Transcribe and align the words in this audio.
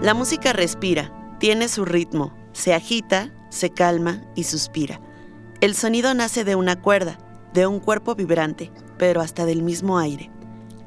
La 0.00 0.14
música 0.14 0.52
respira, 0.52 1.12
tiene 1.40 1.66
su 1.66 1.84
ritmo, 1.84 2.32
se 2.52 2.72
agita, 2.72 3.32
se 3.48 3.70
calma 3.70 4.22
y 4.36 4.44
suspira. 4.44 5.00
El 5.60 5.74
sonido 5.74 6.14
nace 6.14 6.44
de 6.44 6.54
una 6.54 6.80
cuerda, 6.80 7.18
de 7.52 7.66
un 7.66 7.80
cuerpo 7.80 8.14
vibrante, 8.14 8.70
pero 8.96 9.20
hasta 9.20 9.44
del 9.44 9.62
mismo 9.62 9.98
aire. 9.98 10.30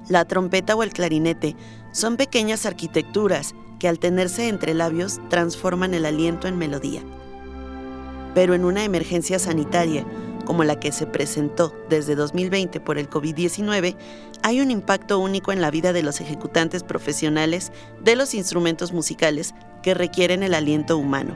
La 0.07 0.23
trompeta 0.23 0.77
o 0.77 0.83
el 0.83 0.93
clarinete 0.93 1.57
son 1.91 2.15
pequeñas 2.15 2.65
arquitecturas 2.65 3.53
que 3.79 3.89
al 3.89 3.99
tenerse 3.99 4.47
entre 4.47 4.73
labios 4.73 5.19
transforman 5.29 5.93
el 5.93 6.05
aliento 6.05 6.47
en 6.47 6.57
melodía. 6.57 7.01
Pero 8.33 8.53
en 8.53 8.63
una 8.63 8.85
emergencia 8.85 9.39
sanitaria, 9.39 10.05
como 10.43 10.63
la 10.63 10.79
que 10.79 10.91
se 10.91 11.05
presentó 11.05 11.75
desde 11.89 12.15
2020 12.15 12.79
por 12.79 12.97
el 12.97 13.09
COVID-19, 13.09 13.95
hay 14.43 14.61
un 14.61 14.71
impacto 14.71 15.19
único 15.19 15.51
en 15.51 15.61
la 15.61 15.71
vida 15.71 15.93
de 15.93 16.03
los 16.03 16.21
ejecutantes 16.21 16.83
profesionales 16.83 17.71
de 18.03 18.15
los 18.15 18.33
instrumentos 18.33 18.91
musicales 18.91 19.53
que 19.83 19.93
requieren 19.93 20.43
el 20.43 20.53
aliento 20.53 20.97
humano. 20.97 21.35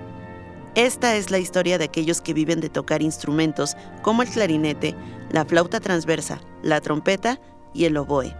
Esta 0.76 1.16
es 1.16 1.32
la 1.32 1.40
historia 1.40 1.77
de 1.77 1.86
aquellos 1.86 2.22
que 2.22 2.34
viven 2.34 2.60
de 2.60 2.70
tocar 2.70 3.02
instrumentos 3.02 3.77
como 4.02 4.23
el 4.23 4.30
clarinete, 4.30 4.96
la 5.32 5.46
flauta 5.46 5.80
transversa, 5.80 6.41
la 6.63 6.82
trompeta 6.82 7.40
y 7.74 7.85
el 7.85 7.96
oboe. 7.98 8.35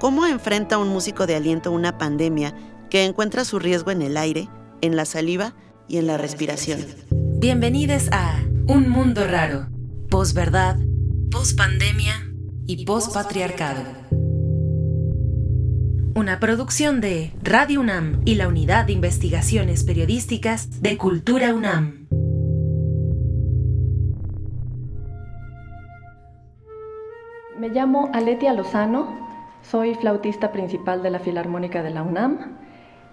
¿Cómo 0.00 0.26
enfrenta 0.26 0.78
un 0.78 0.88
músico 0.88 1.26
de 1.26 1.36
aliento 1.36 1.70
una 1.70 1.98
pandemia 1.98 2.54
que 2.88 3.04
encuentra 3.04 3.44
su 3.44 3.58
riesgo 3.58 3.90
en 3.90 4.02
el 4.02 4.16
aire, 4.16 4.48
en 4.80 4.96
la 4.96 5.04
saliva 5.04 5.54
y 5.86 5.98
en 5.98 6.06
la 6.06 6.16
respiración? 6.16 6.84
Bienvenidos 7.38 8.08
a 8.10 8.40
Un 8.66 8.88
Mundo 8.88 9.26
Raro 9.26 9.68
posverdad, 10.10 10.76
pospandemia 11.30 12.14
y 12.66 12.84
pospatriarcado. 12.84 13.82
Una 16.16 16.40
producción 16.40 17.00
de 17.00 17.32
Radio 17.44 17.80
UNAM 17.80 18.20
y 18.24 18.34
la 18.34 18.48
Unidad 18.48 18.86
de 18.86 18.92
Investigaciones 18.92 19.84
Periodísticas 19.84 20.82
de 20.82 20.98
Cultura 20.98 21.54
UNAM. 21.54 22.08
Me 27.56 27.68
llamo 27.68 28.10
Aletia 28.12 28.52
Lozano, 28.52 29.16
soy 29.62 29.94
flautista 29.94 30.50
principal 30.50 31.04
de 31.04 31.10
la 31.10 31.20
Filarmónica 31.20 31.84
de 31.84 31.90
la 31.90 32.02
UNAM. 32.02 32.58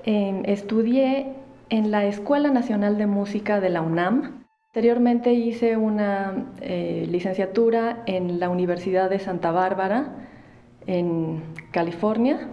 Em, 0.04 0.42
estudié 0.46 1.36
en 1.70 1.92
la 1.92 2.06
Escuela 2.06 2.50
Nacional 2.50 2.98
de 2.98 3.06
Música 3.06 3.60
de 3.60 3.70
la 3.70 3.82
UNAM 3.82 4.47
Posteriormente 4.78 5.34
hice 5.34 5.76
una 5.76 6.52
eh, 6.62 7.08
licenciatura 7.10 8.04
en 8.06 8.40
la 8.40 8.48
Universidad 8.48 9.10
de 9.10 9.18
Santa 9.18 9.50
Bárbara, 9.50 10.14
en 10.86 11.42
California, 11.72 12.48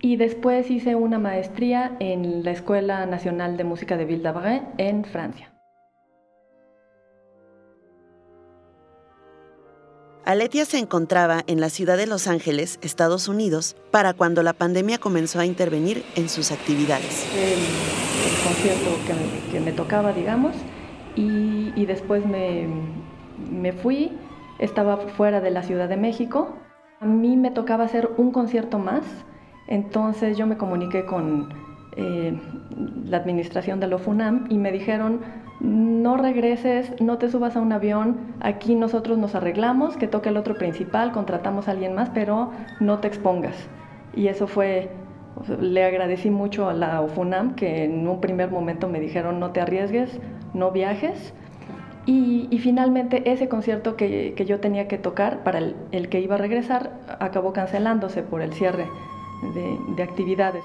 y 0.00 0.14
después 0.18 0.70
hice 0.70 0.94
una 0.94 1.18
maestría 1.18 1.96
en 1.98 2.44
la 2.44 2.52
Escuela 2.52 3.06
Nacional 3.06 3.56
de 3.56 3.64
Música 3.64 3.96
de 3.96 4.04
Ville 4.04 4.32
en 4.78 5.04
Francia. 5.04 5.52
Aletia 10.24 10.64
se 10.64 10.78
encontraba 10.78 11.42
en 11.48 11.60
la 11.60 11.70
ciudad 11.70 11.96
de 11.96 12.06
Los 12.06 12.28
Ángeles, 12.28 12.78
Estados 12.82 13.26
Unidos, 13.26 13.74
para 13.90 14.14
cuando 14.14 14.44
la 14.44 14.52
pandemia 14.52 14.98
comenzó 14.98 15.40
a 15.40 15.46
intervenir 15.46 16.04
en 16.14 16.28
sus 16.28 16.52
actividades. 16.52 17.26
El, 17.34 17.58
concierto 18.46 18.90
que 19.50 19.58
me 19.58 19.72
tocaba, 19.72 20.12
digamos, 20.12 20.54
y, 21.16 21.86
después 21.86 22.24
me, 22.26 22.66
me, 23.50 23.72
fui, 23.72 24.12
estaba 24.58 24.96
fuera 24.96 25.40
de 25.40 25.50
la 25.50 25.62
Ciudad 25.62 25.88
de 25.88 25.96
México. 25.96 26.56
A 27.00 27.06
mí 27.06 27.36
me 27.36 27.50
tocaba 27.50 27.84
hacer 27.84 28.10
un 28.16 28.30
concierto 28.30 28.78
más, 28.78 29.04
entonces 29.66 30.36
yo 30.36 30.46
me 30.46 30.56
comuniqué 30.56 31.04
con 31.04 31.48
eh, 31.96 32.38
la 33.04 33.18
administración 33.18 33.78
de 33.80 33.86
la 33.86 33.98
FUNAM 33.98 34.46
y 34.48 34.56
me 34.56 34.72
dijeron, 34.72 35.20
no 35.60 36.16
regreses, 36.16 36.92
no 37.00 37.18
te 37.18 37.28
subas 37.28 37.56
a 37.56 37.60
un 37.60 37.72
avión, 37.72 38.34
aquí 38.40 38.74
nosotros 38.74 39.18
nos 39.18 39.34
arreglamos, 39.34 39.96
que 39.96 40.08
toque 40.08 40.30
el 40.30 40.36
otro 40.36 40.54
principal, 40.54 41.12
contratamos 41.12 41.68
a 41.68 41.72
alguien 41.72 41.94
más, 41.94 42.10
pero 42.10 42.50
no 42.80 42.98
te 42.98 43.08
expongas. 43.08 43.68
Y 44.14 44.28
eso 44.28 44.46
fue, 44.46 44.90
le 45.60 45.84
agradecí 45.84 46.30
mucho 46.30 46.68
a 46.68 46.72
la 46.72 47.02
FUNAM 47.02 47.54
que 47.54 47.84
en 47.84 48.08
un 48.08 48.20
primer 48.20 48.50
momento 48.50 48.88
me 48.88 48.98
dijeron, 48.98 49.38
no 49.38 49.50
te 49.50 49.60
arriesgues, 49.60 50.18
no 50.54 50.70
viajes. 50.70 51.32
Y, 52.04 52.48
finalmente 52.58 53.30
ese 53.30 53.48
concierto 53.48 53.96
que, 53.96 54.34
yo 54.46 54.58
tenía 54.58 54.88
que 54.88 54.98
tocar 54.98 55.44
para 55.44 55.58
el, 55.58 56.08
que 56.08 56.20
iba 56.20 56.34
a 56.34 56.38
regresar 56.38 56.98
acabó 57.20 57.52
cancelándose 57.52 58.22
por 58.22 58.42
el 58.42 58.52
cierre 58.52 58.88
de, 59.54 59.78
de 59.96 60.02
actividades. 60.02 60.64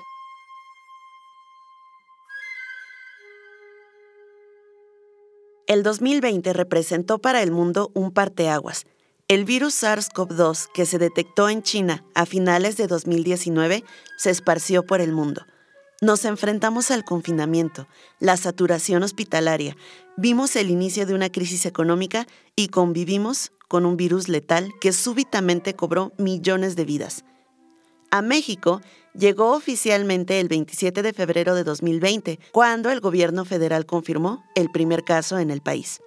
El 5.68 5.84
2020 5.84 6.54
representó 6.54 7.20
para 7.20 7.44
el 7.44 7.52
mundo 7.52 7.92
un 7.94 8.12
parteaguas. 8.12 8.86
El 9.28 9.44
virus 9.44 9.84
SARS-CoV-2 9.84 10.72
que 10.74 10.86
se 10.86 10.98
detectó 10.98 11.50
en 11.50 11.62
China 11.62 12.06
a 12.16 12.26
finales 12.26 12.78
de 12.78 12.88
2019 12.88 13.84
se 14.18 14.30
esparció 14.30 14.86
por 14.86 15.02
el 15.02 15.12
mundo. 15.12 15.42
Nos 16.00 16.26
enfrentamos 16.26 16.92
al 16.92 17.04
confinamiento, 17.04 17.88
la 18.20 18.38
saturación 18.38 19.02
hospitalaria, 19.02 19.76
vimos 20.16 20.56
el 20.56 20.70
inicio 20.70 21.08
de 21.08 21.16
una 21.16 21.32
crisis 21.32 21.66
económica 21.66 22.28
y 22.56 22.68
convivimos 22.68 23.52
con 23.68 23.84
un 23.84 23.98
virus 23.98 24.30
letal 24.30 24.72
que 24.80 24.94
súbitamente 24.94 25.74
cobró 25.76 26.14
millones 26.20 26.76
de 26.76 26.86
vidas. 26.86 27.26
A 28.12 28.22
México 28.22 28.80
llegó 29.16 29.54
oficialmente 29.54 30.40
el 30.40 30.50
27 30.50 31.02
de 31.02 31.14
febrero 31.14 31.56
de 31.56 31.64
2020, 31.64 32.40
cuando 32.52 32.92
el 32.92 33.00
gobierno 33.00 33.44
federal 33.44 33.88
confirmó 33.88 34.44
el 34.54 34.70
primer 34.70 35.04
caso 35.04 35.40
en 35.40 35.50
el 35.50 35.62
país. 35.62 36.02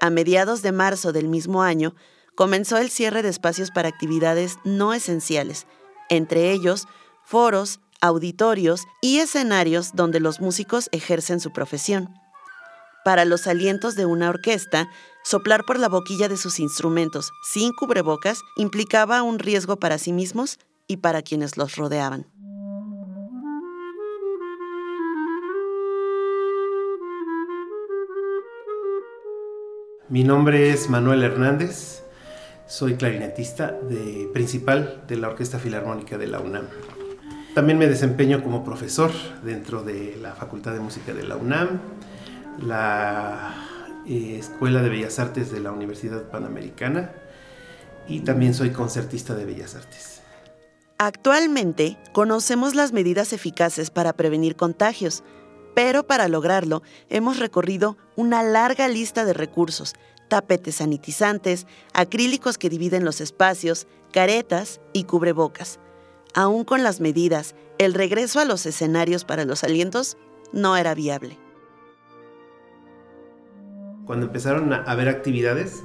A 0.00 0.08
mediados 0.08 0.62
de 0.62 0.72
marzo 0.72 1.12
del 1.12 1.28
mismo 1.28 1.62
año, 1.62 1.94
comenzó 2.34 2.78
el 2.78 2.88
cierre 2.88 3.22
de 3.22 3.28
espacios 3.28 3.70
para 3.70 3.90
actividades 3.90 4.56
no 4.64 4.94
esenciales, 4.94 5.66
entre 6.08 6.50
ellos 6.52 6.88
foros, 7.26 7.80
auditorios 8.00 8.82
y 9.00 9.18
escenarios 9.18 9.92
donde 9.94 10.20
los 10.20 10.40
músicos 10.40 10.88
ejercen 10.92 11.40
su 11.40 11.52
profesión. 11.52 12.14
Para 13.04 13.24
los 13.24 13.46
alientos 13.46 13.94
de 13.94 14.04
una 14.04 14.28
orquesta, 14.28 14.88
soplar 15.24 15.64
por 15.64 15.78
la 15.78 15.88
boquilla 15.88 16.28
de 16.28 16.36
sus 16.36 16.58
instrumentos 16.58 17.30
sin 17.52 17.72
cubrebocas 17.72 18.40
implicaba 18.56 19.22
un 19.22 19.38
riesgo 19.38 19.76
para 19.76 19.98
sí 19.98 20.12
mismos 20.12 20.58
y 20.88 20.98
para 20.98 21.22
quienes 21.22 21.56
los 21.56 21.76
rodeaban. 21.76 22.26
Mi 30.08 30.22
nombre 30.22 30.70
es 30.70 30.88
Manuel 30.88 31.24
Hernández, 31.24 32.04
soy 32.68 32.94
clarinetista 32.94 33.72
de, 33.72 34.30
principal 34.32 35.02
de 35.08 35.16
la 35.16 35.28
Orquesta 35.28 35.58
Filarmónica 35.58 36.16
de 36.16 36.28
la 36.28 36.38
UNAM. 36.38 36.66
También 37.56 37.78
me 37.78 37.86
desempeño 37.86 38.42
como 38.42 38.62
profesor 38.62 39.10
dentro 39.42 39.82
de 39.82 40.18
la 40.20 40.34
Facultad 40.34 40.74
de 40.74 40.80
Música 40.80 41.14
de 41.14 41.22
la 41.22 41.36
UNAM, 41.36 41.80
la 42.60 43.54
eh, 44.06 44.36
Escuela 44.38 44.82
de 44.82 44.90
Bellas 44.90 45.18
Artes 45.18 45.50
de 45.50 45.60
la 45.60 45.72
Universidad 45.72 46.24
Panamericana 46.24 47.12
y 48.06 48.20
también 48.20 48.52
soy 48.52 48.72
concertista 48.72 49.34
de 49.34 49.46
Bellas 49.46 49.74
Artes. 49.74 50.20
Actualmente 50.98 51.96
conocemos 52.12 52.74
las 52.74 52.92
medidas 52.92 53.32
eficaces 53.32 53.88
para 53.88 54.12
prevenir 54.12 54.54
contagios, 54.54 55.24
pero 55.74 56.06
para 56.06 56.28
lograrlo 56.28 56.82
hemos 57.08 57.38
recorrido 57.38 57.96
una 58.16 58.42
larga 58.42 58.86
lista 58.86 59.24
de 59.24 59.32
recursos, 59.32 59.94
tapetes 60.28 60.74
sanitizantes, 60.74 61.66
acrílicos 61.94 62.58
que 62.58 62.68
dividen 62.68 63.06
los 63.06 63.22
espacios, 63.22 63.86
caretas 64.12 64.82
y 64.92 65.04
cubrebocas 65.04 65.80
aún 66.34 66.64
con 66.64 66.82
las 66.82 67.00
medidas, 67.00 67.54
el 67.78 67.94
regreso 67.94 68.40
a 68.40 68.44
los 68.44 68.64
escenarios 68.66 69.24
para 69.24 69.44
los 69.44 69.64
alientos 69.64 70.16
no 70.52 70.76
era 70.76 70.94
viable. 70.94 71.38
Cuando 74.06 74.26
empezaron 74.26 74.72
a 74.72 74.82
haber 74.84 75.08
actividades, 75.08 75.82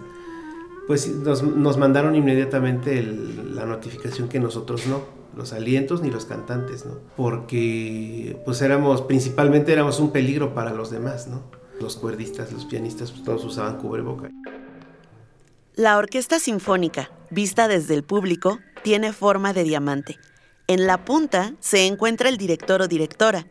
pues 0.88 1.08
nos, 1.08 1.78
mandaron 1.78 2.16
inmediatamente 2.16 3.02
la 3.02 3.66
notificación 3.66 4.30
que 4.30 4.40
nosotros 4.40 4.86
no, 4.88 5.04
los 5.36 5.54
alientos 5.54 6.02
ni 6.02 6.12
los 6.12 6.26
cantantes, 6.26 6.86
¿no? 6.86 7.00
Porque 7.18 8.40
pues 8.46 8.62
éramos, 8.62 9.02
principalmente 9.02 9.74
éramos 9.74 10.00
un 10.00 10.12
peligro 10.12 10.54
para 10.54 10.72
los 10.72 10.92
demás, 10.92 11.28
¿no? 11.28 11.44
Los 11.80 11.98
cuerdistas, 11.98 12.52
los 12.52 12.66
pianistas, 12.66 13.12
pues 13.12 13.24
todos 13.24 13.44
usaban 13.44 13.78
cubreboca. 13.78 14.30
La 15.74 15.98
orquesta 15.98 16.40
sinfónica, 16.40 17.10
vista 17.32 17.68
desde 17.68 17.96
el 17.96 18.04
público, 18.04 18.60
tiene 18.84 19.14
forma 19.14 19.54
de 19.54 19.64
diamante 19.64 20.20
en 20.74 20.88
la 20.88 21.04
punta 21.04 21.54
se 21.60 21.86
encuentra 21.86 22.30
el 22.30 22.38
director 22.38 22.82
o 22.82 22.88
directora. 22.88 23.46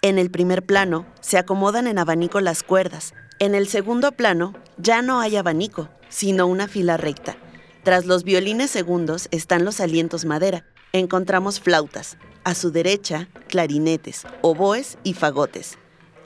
En 0.00 0.18
el 0.18 0.30
primer 0.30 0.62
plano 0.62 1.04
se 1.20 1.36
acomodan 1.36 1.86
en 1.86 1.98
abanico 1.98 2.40
las 2.40 2.62
cuerdas. 2.62 3.12
En 3.38 3.54
el 3.54 3.68
segundo 3.68 4.12
plano 4.12 4.54
ya 4.78 5.02
no 5.02 5.20
hay 5.20 5.36
abanico, 5.36 5.90
sino 6.08 6.46
una 6.46 6.68
fila 6.68 6.96
recta. 6.96 7.36
Tras 7.82 8.06
los 8.06 8.24
violines 8.24 8.70
segundos 8.70 9.28
están 9.32 9.66
los 9.66 9.80
alientos 9.80 10.24
madera. 10.24 10.64
encontramos 10.94 11.60
flautas, 11.60 12.16
a 12.44 12.54
su 12.54 12.70
derecha 12.70 13.28
clarinetes, 13.48 14.24
oboes 14.40 14.96
y 15.04 15.12
fagotes. 15.12 15.78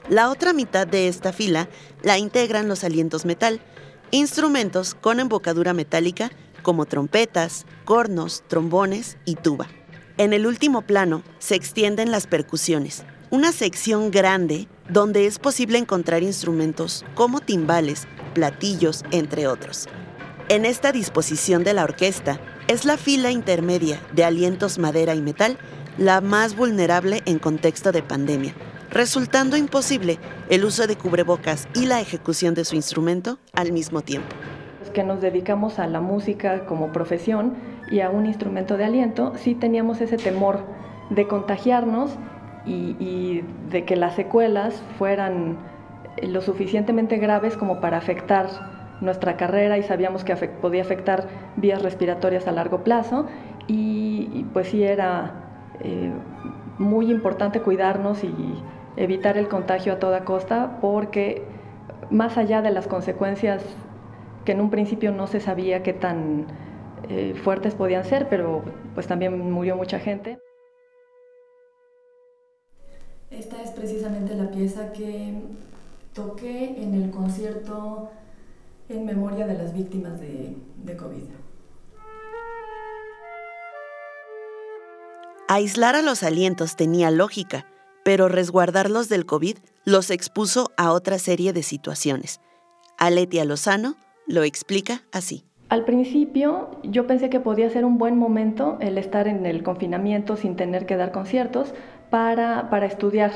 La 0.09 0.29
otra 0.29 0.53
mitad 0.53 0.87
de 0.87 1.09
esta 1.09 1.33
fila 1.33 1.67
la 2.03 2.17
integran 2.17 2.69
los 2.69 2.85
alientos 2.85 3.25
metal, 3.25 3.59
instrumentos 4.11 4.93
con 4.93 5.19
embocadura 5.19 5.73
metálica 5.73 6.31
como 6.63 6.85
trompetas, 6.85 7.65
cornos, 7.85 8.43
trombones 8.47 9.17
y 9.25 9.35
tuba. 9.35 9.67
En 10.19 10.33
el 10.33 10.47
último 10.47 10.81
plano 10.81 11.21
se 11.37 11.53
extienden 11.53 12.09
las 12.09 12.25
percusiones, 12.25 13.03
una 13.29 13.51
sección 13.51 14.09
grande 14.09 14.67
donde 14.89 15.27
es 15.27 15.37
posible 15.37 15.77
encontrar 15.77 16.23
instrumentos 16.23 17.05
como 17.13 17.39
timbales, 17.39 18.07
platillos, 18.33 19.03
entre 19.11 19.45
otros. 19.45 19.87
En 20.49 20.65
esta 20.65 20.91
disposición 20.91 21.63
de 21.63 21.75
la 21.75 21.83
orquesta 21.83 22.39
es 22.67 22.83
la 22.83 22.97
fila 22.97 23.29
intermedia 23.29 24.01
de 24.11 24.23
alientos 24.23 24.79
madera 24.79 25.13
y 25.13 25.21
metal 25.21 25.59
la 25.99 26.19
más 26.19 26.55
vulnerable 26.55 27.21
en 27.27 27.37
contexto 27.37 27.91
de 27.91 28.01
pandemia, 28.01 28.55
resultando 28.89 29.55
imposible 29.55 30.17
el 30.49 30.65
uso 30.65 30.87
de 30.87 30.97
cubrebocas 30.97 31.67
y 31.75 31.85
la 31.85 32.01
ejecución 32.01 32.55
de 32.55 32.65
su 32.65 32.75
instrumento 32.75 33.37
al 33.53 33.71
mismo 33.71 34.01
tiempo. 34.01 34.35
Los 34.79 34.89
que 34.89 35.03
nos 35.03 35.21
dedicamos 35.21 35.77
a 35.77 35.85
la 35.85 36.01
música 36.01 36.65
como 36.65 36.91
profesión 36.91 37.76
y 37.89 38.01
a 38.01 38.09
un 38.09 38.25
instrumento 38.25 38.77
de 38.77 38.85
aliento, 38.85 39.33
sí 39.35 39.55
teníamos 39.55 40.01
ese 40.01 40.17
temor 40.17 40.59
de 41.09 41.27
contagiarnos 41.27 42.17
y, 42.65 43.43
de 43.69 43.85
que 43.85 43.95
las 43.95 44.15
secuelas 44.15 44.83
fueran 44.97 45.57
lo 46.21 46.41
suficientemente 46.41 47.17
graves 47.17 47.55
como 47.55 47.79
para 47.79 47.97
afectar 47.97 48.47
nuestra 48.99 49.37
carrera 49.37 49.77
y 49.77 49.83
sabíamos 49.83 50.23
que 50.23 50.35
podía 50.35 50.81
afectar 50.81 51.27
vías 51.55 51.81
respiratorias 51.81 52.47
a 52.47 52.51
largo 52.51 52.83
plazo. 52.83 53.27
Y, 53.67 54.45
pues 54.53 54.69
sí 54.69 54.83
era 54.83 55.33
eh, 55.81 56.11
muy 56.77 57.09
importante 57.11 57.61
cuidarnos 57.61 58.23
y 58.23 58.33
evitar 58.97 59.37
el 59.37 59.47
contagio 59.47 59.93
a 59.93 59.99
toda 59.99 60.25
costa 60.25 60.77
porque 60.81 61.43
más 62.09 62.37
allá 62.37 62.61
de 62.61 62.71
las 62.71 62.87
consecuencias 62.87 63.63
que 64.43 64.53
en 64.53 64.61
un 64.61 64.69
principio 64.69 65.11
no 65.11 65.27
se 65.27 65.39
sabía 65.39 65.83
qué 65.83 65.93
tan 65.93 66.47
eh, 67.09 67.35
fuertes 67.43 67.75
podían 67.75 68.05
ser, 68.05 68.27
pero 68.29 68.63
pues 68.93 69.07
también 69.07 69.37
murió 69.51 69.75
mucha 69.75 69.99
gente. 69.99 70.39
Esta 73.29 73.61
es 73.61 73.71
precisamente 73.71 74.35
la 74.35 74.49
pieza 74.49 74.93
que 74.93 75.33
toqué 76.13 76.81
en 76.81 76.93
el 76.93 77.11
concierto 77.11 78.09
en 78.89 79.05
memoria 79.05 79.45
de 79.45 79.57
las 79.57 79.73
víctimas 79.73 80.19
de, 80.19 80.55
de 80.83 80.97
COVID. 80.97 81.23
Aislar 85.49 85.95
a 85.95 86.01
los 86.01 86.23
alientos 86.23 86.75
tenía 86.75 87.11
lógica, 87.11 87.65
pero 88.03 88.27
resguardarlos 88.27 89.09
del 89.09 89.25
COVID 89.25 89.57
los 89.85 90.09
expuso 90.09 90.71
a 90.77 90.91
otra 90.91 91.19
serie 91.19 91.53
de 91.53 91.63
situaciones. 91.63 92.41
Aletia 92.97 93.45
Lozano 93.45 93.95
lo 94.25 94.43
explica 94.43 95.03
así. 95.11 95.45
Al 95.69 95.83
principio 95.83 96.69
yo 96.83 97.07
pensé 97.07 97.29
que 97.29 97.41
podía 97.41 97.69
ser 97.69 97.83
un 97.83 97.97
buen 97.97 98.17
momento 98.17 98.77
el 98.79 98.97
estar 98.97 99.27
en 99.27 99.45
el 99.45 99.63
confinamiento 99.63 100.37
sin 100.37 100.55
tener 100.55 100.85
que 100.85 100.95
dar 100.95 101.11
conciertos 101.11 101.73
para, 102.09 102.69
para 102.69 102.85
estudiar, 102.85 103.31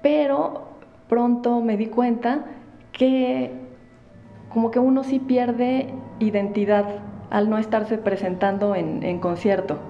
pero 0.00 0.68
pronto 1.08 1.60
me 1.62 1.76
di 1.76 1.86
cuenta 1.86 2.44
que 2.92 3.50
como 4.50 4.70
que 4.70 4.78
uno 4.78 5.02
sí 5.02 5.18
pierde 5.18 5.92
identidad 6.20 7.00
al 7.30 7.50
no 7.50 7.58
estarse 7.58 7.98
presentando 7.98 8.76
en, 8.76 9.02
en 9.02 9.18
concierto. 9.18 9.80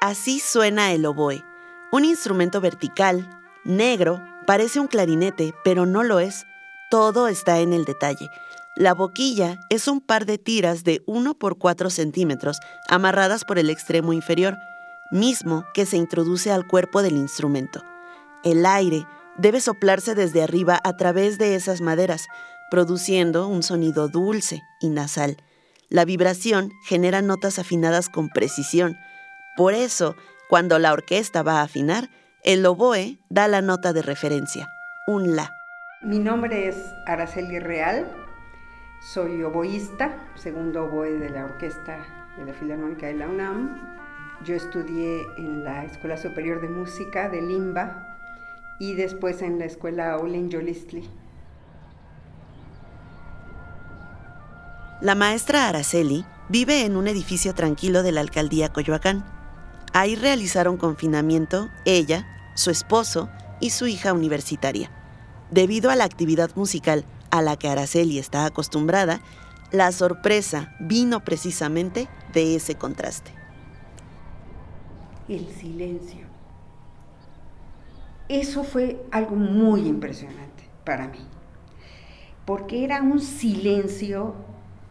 Así 0.00 0.40
suena 0.40 0.90
el 0.90 1.06
oboe, 1.06 1.44
un 1.92 2.04
instrumento 2.04 2.60
vertical, 2.60 3.26
negro, 3.64 4.22
parece 4.46 4.80
un 4.80 4.86
clarinete, 4.86 5.54
pero 5.64 5.86
no 5.86 6.02
lo 6.02 6.20
es. 6.20 6.46
Todo 6.90 7.28
está 7.28 7.60
en 7.60 7.72
el 7.72 7.84
detalle. 7.84 8.30
La 8.76 8.92
boquilla 8.92 9.60
es 9.70 9.86
un 9.86 10.00
par 10.00 10.26
de 10.26 10.36
tiras 10.36 10.82
de 10.82 11.02
1 11.06 11.34
por 11.34 11.58
4 11.58 11.90
centímetros 11.90 12.58
amarradas 12.88 13.44
por 13.44 13.58
el 13.58 13.70
extremo 13.70 14.12
inferior, 14.12 14.56
mismo 15.12 15.64
que 15.74 15.86
se 15.86 15.96
introduce 15.96 16.50
al 16.50 16.66
cuerpo 16.66 17.02
del 17.02 17.16
instrumento. 17.16 17.84
El 18.42 18.66
aire 18.66 19.06
debe 19.36 19.60
soplarse 19.60 20.14
desde 20.14 20.42
arriba 20.42 20.80
a 20.82 20.96
través 20.96 21.38
de 21.38 21.54
esas 21.54 21.80
maderas, 21.80 22.26
produciendo 22.70 23.46
un 23.46 23.62
sonido 23.62 24.08
dulce 24.08 24.62
y 24.80 24.88
nasal. 24.88 25.36
La 25.88 26.04
vibración 26.04 26.72
genera 26.84 27.22
notas 27.22 27.60
afinadas 27.60 28.08
con 28.08 28.28
precisión. 28.28 28.96
Por 29.56 29.74
eso, 29.74 30.16
cuando 30.48 30.78
la 30.80 30.92
orquesta 30.92 31.42
va 31.44 31.60
a 31.60 31.62
afinar, 31.62 32.10
el 32.44 32.64
oboe 32.66 33.18
da 33.30 33.48
la 33.48 33.62
nota 33.62 33.94
de 33.94 34.02
referencia, 34.02 34.68
un 35.06 35.34
la. 35.34 35.50
Mi 36.02 36.18
nombre 36.18 36.68
es 36.68 36.76
Araceli 37.06 37.58
Real, 37.58 38.06
soy 39.00 39.42
oboísta, 39.42 40.30
segundo 40.34 40.84
oboe 40.84 41.18
de 41.18 41.30
la 41.30 41.46
orquesta 41.46 42.04
de 42.36 42.44
la 42.44 42.52
Filarmónica 42.52 43.06
de 43.06 43.14
la 43.14 43.28
UNAM. 43.28 43.94
Yo 44.44 44.54
estudié 44.54 45.22
en 45.38 45.64
la 45.64 45.84
Escuela 45.84 46.18
Superior 46.18 46.60
de 46.60 46.68
Música 46.68 47.30
de 47.30 47.40
Limba 47.40 48.18
y 48.78 48.94
después 48.94 49.40
en 49.40 49.58
la 49.58 49.64
Escuela 49.64 50.18
Olin 50.18 50.50
Yolistli. 50.50 51.08
La 55.00 55.14
maestra 55.14 55.68
Araceli 55.68 56.26
vive 56.50 56.84
en 56.84 56.96
un 56.96 57.08
edificio 57.08 57.54
tranquilo 57.54 58.02
de 58.02 58.12
la 58.12 58.20
alcaldía 58.20 58.70
Coyoacán. 58.70 59.24
Ahí 59.94 60.16
realizaron 60.16 60.76
confinamiento 60.76 61.70
ella, 61.84 62.33
su 62.54 62.70
esposo 62.70 63.28
y 63.60 63.70
su 63.70 63.86
hija 63.86 64.12
universitaria. 64.12 64.90
Debido 65.50 65.90
a 65.90 65.96
la 65.96 66.04
actividad 66.04 66.50
musical 66.56 67.04
a 67.30 67.42
la 67.42 67.56
que 67.56 67.68
Araceli 67.68 68.18
está 68.18 68.44
acostumbrada, 68.44 69.20
la 69.70 69.92
sorpresa 69.92 70.74
vino 70.80 71.24
precisamente 71.24 72.08
de 72.32 72.56
ese 72.56 72.76
contraste. 72.76 73.32
El 75.28 75.48
silencio. 75.48 76.26
Eso 78.28 78.64
fue 78.64 79.04
algo 79.10 79.36
muy 79.36 79.86
impresionante 79.86 80.68
para 80.84 81.08
mí, 81.08 81.18
porque 82.44 82.84
era 82.84 83.02
un 83.02 83.20
silencio 83.20 84.34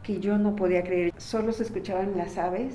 que 0.04 0.20
yo 0.20 0.38
no 0.38 0.56
podía 0.56 0.84
creer. 0.84 1.14
Solo 1.18 1.52
se 1.52 1.64
escuchaban 1.64 2.18
las 2.18 2.38
aves 2.38 2.74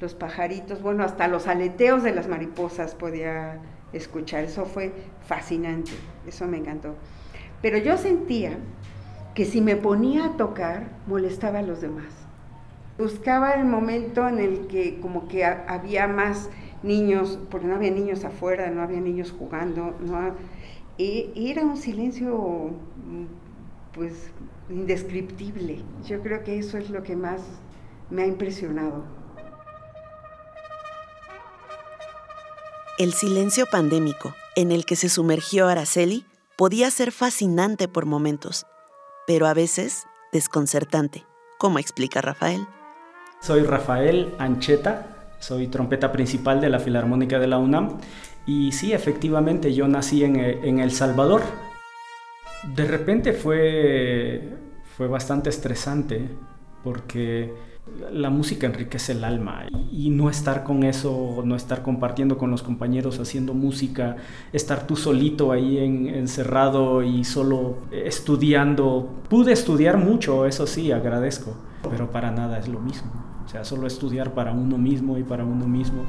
los 0.00 0.14
pajaritos, 0.14 0.82
bueno, 0.82 1.04
hasta 1.04 1.28
los 1.28 1.46
aleteos 1.46 2.02
de 2.02 2.14
las 2.14 2.28
mariposas 2.28 2.94
podía 2.94 3.58
escuchar. 3.96 4.44
Eso 4.44 4.64
fue 4.64 4.92
fascinante, 5.26 5.92
eso 6.26 6.46
me 6.46 6.58
encantó. 6.58 6.94
Pero 7.62 7.78
yo 7.78 7.96
sentía 7.96 8.58
que 9.34 9.44
si 9.44 9.60
me 9.60 9.76
ponía 9.76 10.26
a 10.26 10.36
tocar, 10.36 10.88
molestaba 11.06 11.58
a 11.60 11.62
los 11.62 11.80
demás. 11.80 12.06
Buscaba 12.98 13.52
el 13.52 13.66
momento 13.66 14.26
en 14.26 14.38
el 14.38 14.66
que 14.68 15.00
como 15.00 15.28
que 15.28 15.44
había 15.44 16.06
más 16.08 16.48
niños, 16.82 17.38
porque 17.50 17.66
no 17.66 17.74
había 17.74 17.90
niños 17.90 18.24
afuera, 18.24 18.70
no 18.70 18.80
había 18.80 19.00
niños 19.00 19.34
jugando, 19.36 19.94
era 20.98 21.62
un 21.62 21.76
silencio 21.76 22.70
pues 23.92 24.30
indescriptible. 24.70 25.82
Yo 26.06 26.22
creo 26.22 26.42
que 26.42 26.58
eso 26.58 26.78
es 26.78 26.88
lo 26.88 27.02
que 27.02 27.16
más 27.16 27.42
me 28.10 28.22
ha 28.22 28.26
impresionado. 28.26 29.04
El 32.98 33.12
silencio 33.12 33.66
pandémico 33.66 34.34
en 34.54 34.72
el 34.72 34.86
que 34.86 34.96
se 34.96 35.10
sumergió 35.10 35.68
Araceli 35.68 36.24
podía 36.56 36.90
ser 36.90 37.12
fascinante 37.12 37.88
por 37.88 38.06
momentos, 38.06 38.64
pero 39.26 39.46
a 39.46 39.52
veces 39.52 40.06
desconcertante, 40.32 41.26
como 41.58 41.78
explica 41.78 42.22
Rafael. 42.22 42.66
Soy 43.42 43.64
Rafael 43.64 44.34
Ancheta, 44.38 45.34
soy 45.40 45.66
trompeta 45.66 46.10
principal 46.10 46.62
de 46.62 46.70
la 46.70 46.78
Filarmónica 46.78 47.38
de 47.38 47.46
la 47.48 47.58
UNAM 47.58 47.98
y 48.46 48.72
sí, 48.72 48.94
efectivamente, 48.94 49.74
yo 49.74 49.86
nací 49.88 50.24
en, 50.24 50.78
El 50.78 50.90
Salvador. 50.90 51.42
De 52.74 52.86
repente 52.86 53.34
fue, 53.34 54.56
fue 54.96 55.06
bastante 55.06 55.50
estresante 55.50 56.30
porque 56.82 57.52
la 58.12 58.30
música 58.30 58.66
enriquece 58.66 59.12
el 59.12 59.24
alma 59.24 59.66
y 59.92 60.10
no 60.10 60.28
estar 60.28 60.64
con 60.64 60.82
eso, 60.82 61.42
no 61.44 61.54
estar 61.54 61.82
compartiendo 61.82 62.36
con 62.36 62.50
los 62.50 62.62
compañeros 62.62 63.20
haciendo 63.20 63.54
música, 63.54 64.16
estar 64.52 64.86
tú 64.86 64.96
solito 64.96 65.52
ahí 65.52 65.78
encerrado 65.78 67.02
y 67.02 67.24
solo 67.24 67.78
estudiando. 67.92 69.22
Pude 69.28 69.52
estudiar 69.52 69.98
mucho, 69.98 70.46
eso 70.46 70.66
sí, 70.66 70.90
agradezco, 70.90 71.56
pero 71.88 72.10
para 72.10 72.30
nada 72.30 72.58
es 72.58 72.68
lo 72.68 72.80
mismo. 72.80 73.12
O 73.44 73.48
sea, 73.48 73.64
solo 73.64 73.86
estudiar 73.86 74.34
para 74.34 74.52
uno 74.52 74.76
mismo 74.76 75.16
y 75.18 75.22
para 75.22 75.44
uno 75.44 75.66
mismo, 75.68 76.02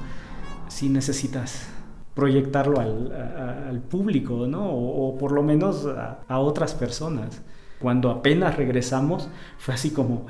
si 0.67 0.89
necesitas 0.89 1.67
proyectarlo 2.15 2.79
al, 2.79 3.81
público, 3.89 4.47
¿no? 4.47 4.67
O, 4.71 5.17
por 5.19 5.31
lo 5.31 5.43
menos 5.43 5.87
a 6.27 6.39
otras 6.39 6.73
personas. 6.73 7.43
Cuando 7.79 8.09
apenas 8.09 8.57
regresamos, 8.57 9.29
fue 9.59 9.75
así 9.75 9.91
como, 9.91 10.25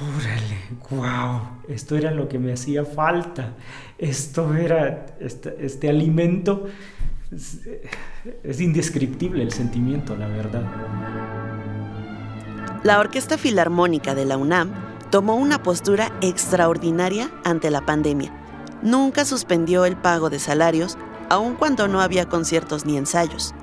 ¡Órale! 0.00 0.58
¡Wow! 0.88 1.40
Esto 1.68 1.96
era 1.96 2.10
lo 2.10 2.26
que 2.28 2.38
me 2.38 2.52
hacía 2.52 2.84
falta. 2.84 3.54
Esto 3.98 4.54
era 4.54 5.06
este, 5.20 5.56
este 5.60 5.90
alimento. 5.90 6.66
Es, 7.30 7.60
es, 8.42 8.60
indescriptible 8.60 9.42
el 9.42 9.52
sentimiento, 9.52 10.16
la 10.16 10.26
verdad. 10.26 10.62
La 12.82 12.98
Orquesta 12.98 13.36
Filarmónica 13.36 14.14
de 14.14 14.24
la 14.24 14.38
UNAM 14.38 14.72
tomó 15.10 15.36
una 15.36 15.62
postura 15.62 16.10
extraordinaria 16.22 17.30
ante 17.44 17.70
la 17.70 17.84
pandemia. 17.84 18.32
Nunca 18.82 19.26
suspendió 19.26 19.84
el 19.84 19.96
pago 19.96 20.30
de 20.30 20.38
salarios, 20.38 20.96
aun 21.28 21.56
cuando 21.56 21.88
no 21.88 22.00
había 22.00 22.26
conciertos 22.26 22.86
ni 22.86 22.96
ensayos. 22.96 23.54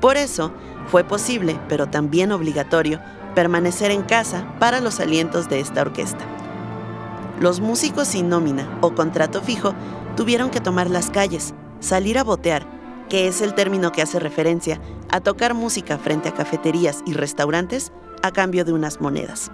Por 0.00 0.16
eso, 0.16 0.52
fue 0.86 1.04
posible, 1.04 1.58
pero 1.68 1.88
también 1.88 2.32
obligatorio, 2.32 3.00
permanecer 3.34 3.90
en 3.90 4.02
casa 4.02 4.54
para 4.58 4.80
los 4.80 5.00
alientos 5.00 5.48
de 5.48 5.60
esta 5.60 5.82
orquesta. 5.82 6.24
Los 7.40 7.60
músicos 7.60 8.08
sin 8.08 8.28
nómina 8.28 8.78
o 8.80 8.94
contrato 8.94 9.40
fijo 9.40 9.74
tuvieron 10.16 10.50
que 10.50 10.60
tomar 10.60 10.90
las 10.90 11.10
calles, 11.10 11.54
salir 11.80 12.18
a 12.18 12.24
botear, 12.24 12.66
que 13.08 13.26
es 13.26 13.40
el 13.40 13.54
término 13.54 13.92
que 13.92 14.02
hace 14.02 14.18
referencia 14.18 14.80
a 15.10 15.20
tocar 15.20 15.54
música 15.54 15.98
frente 15.98 16.28
a 16.28 16.34
cafeterías 16.34 17.02
y 17.06 17.14
restaurantes 17.14 17.92
a 18.22 18.30
cambio 18.30 18.64
de 18.64 18.72
unas 18.72 19.00
monedas. 19.00 19.50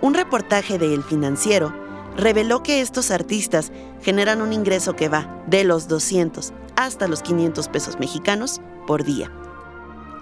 Un 0.00 0.14
reportaje 0.14 0.78
de 0.78 0.92
El 0.92 1.02
Financiero 1.02 1.72
reveló 2.16 2.62
que 2.62 2.80
estos 2.80 3.10
artistas 3.10 3.72
generan 4.02 4.42
un 4.42 4.52
ingreso 4.52 4.94
que 4.94 5.08
va 5.08 5.42
de 5.46 5.64
los 5.64 5.88
200 5.88 6.52
hasta 6.76 7.08
los 7.08 7.22
500 7.22 7.68
pesos 7.68 7.98
mexicanos 7.98 8.60
por 8.86 9.04
día. 9.04 9.30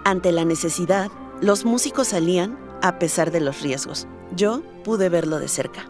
Ante 0.05 0.31
la 0.31 0.45
necesidad, 0.45 1.09
los 1.41 1.65
músicos 1.65 2.09
salían 2.09 2.57
a 2.83 2.99
pesar 2.99 3.31
de 3.31 3.39
los 3.39 3.61
riesgos. 3.61 4.07
Yo 4.35 4.61
pude 4.83 5.09
verlo 5.09 5.39
de 5.39 5.47
cerca. 5.47 5.85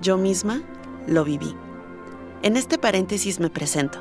Yo 0.00 0.16
misma 0.16 0.62
lo 1.06 1.22
viví. 1.22 1.54
En 2.42 2.56
este 2.56 2.78
paréntesis 2.78 3.38
me 3.40 3.50
presento. 3.50 4.00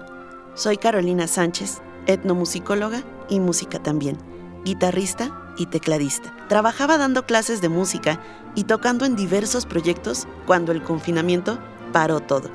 Soy 0.56 0.77
Carolina 0.77 1.27
Sánchez, 1.27 1.82
etnomusicóloga 2.08 3.03
y 3.30 3.39
música 3.39 3.77
también, 3.84 4.18
guitarrista 4.63 5.53
y 5.58 5.65
tecladista. 5.65 6.34
Trabajaba 6.48 6.98
dando 6.98 7.25
clases 7.25 7.62
de 7.62 7.70
música 7.70 8.22
y 8.56 8.63
tocando 8.63 9.06
en 9.06 9.18
diversos 9.18 9.65
proyectos 9.65 10.25
cuando 10.48 10.72
el 10.72 10.82
confinamiento 10.82 11.60
paró 11.92 12.22
todo. 12.22 12.50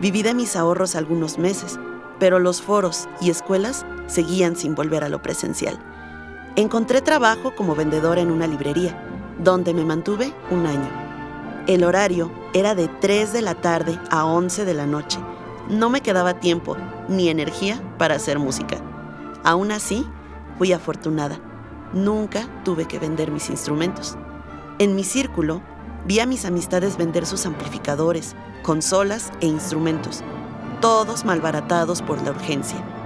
Viví 0.00 0.22
de 0.22 0.34
mis 0.34 0.54
ahorros 0.54 0.94
algunos 0.94 1.38
meses, 1.38 1.78
pero 2.20 2.38
los 2.38 2.62
foros 2.62 3.08
y 3.20 3.30
escuelas 3.30 3.84
seguían 4.06 4.54
sin 4.54 4.76
volver 4.76 5.02
a 5.02 5.08
lo 5.08 5.22
presencial. 5.22 5.76
Encontré 6.54 7.00
trabajo 7.00 7.54
como 7.54 7.74
vendedora 7.74 8.20
en 8.20 8.30
una 8.30 8.46
librería, 8.46 8.94
donde 9.38 9.72
me 9.72 9.86
mantuve 9.86 10.34
un 10.50 10.66
año. 10.66 10.90
El 11.66 11.82
horario 11.82 12.30
era 12.52 12.74
de 12.74 12.88
3 12.88 13.32
de 13.32 13.40
la 13.40 13.54
tarde 13.54 13.98
a 14.10 14.26
11 14.26 14.66
de 14.66 14.74
la 14.74 14.84
noche. 14.84 15.18
No 15.70 15.88
me 15.88 16.02
quedaba 16.02 16.40
tiempo 16.40 16.76
ni 17.08 17.30
energía 17.30 17.80
para 17.96 18.16
hacer 18.16 18.38
música. 18.38 18.76
Aún 19.44 19.72
así, 19.72 20.06
fui 20.58 20.74
afortunada. 20.74 21.40
Nunca 21.94 22.46
tuve 22.64 22.84
que 22.84 22.98
vender 22.98 23.30
mis 23.30 23.48
instrumentos. 23.48 24.18
En 24.78 24.94
mi 24.94 25.04
círculo, 25.04 25.62
vi 26.04 26.20
a 26.20 26.26
mis 26.26 26.44
amistades 26.44 26.98
vender 26.98 27.24
sus 27.24 27.46
amplificadores, 27.46 28.36
consolas 28.62 29.32
e 29.40 29.46
instrumentos, 29.46 30.22
todos 30.82 31.24
malbaratados 31.24 32.02
por 32.02 32.20
la 32.20 32.32
urgencia. 32.32 33.01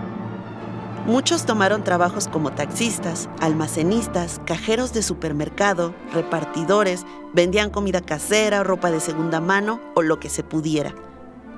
Muchos 1.07 1.47
tomaron 1.47 1.85
trabajos 1.85 2.27
como 2.27 2.51
taxistas, 2.51 3.29
almacenistas, 3.41 4.41
cajeros 4.45 4.93
de 4.93 5.03
supermercado, 5.03 5.95
repartidores, 6.13 7.07
vendían 7.33 7.71
comida 7.71 8.01
casera, 8.01 8.65
ropa 8.65 8.91
de 8.91 8.99
segunda 8.99 9.41
mano 9.41 9.81
o 9.95 10.03
lo 10.03 10.19
que 10.19 10.29
se 10.29 10.43
pudiera. 10.43 10.97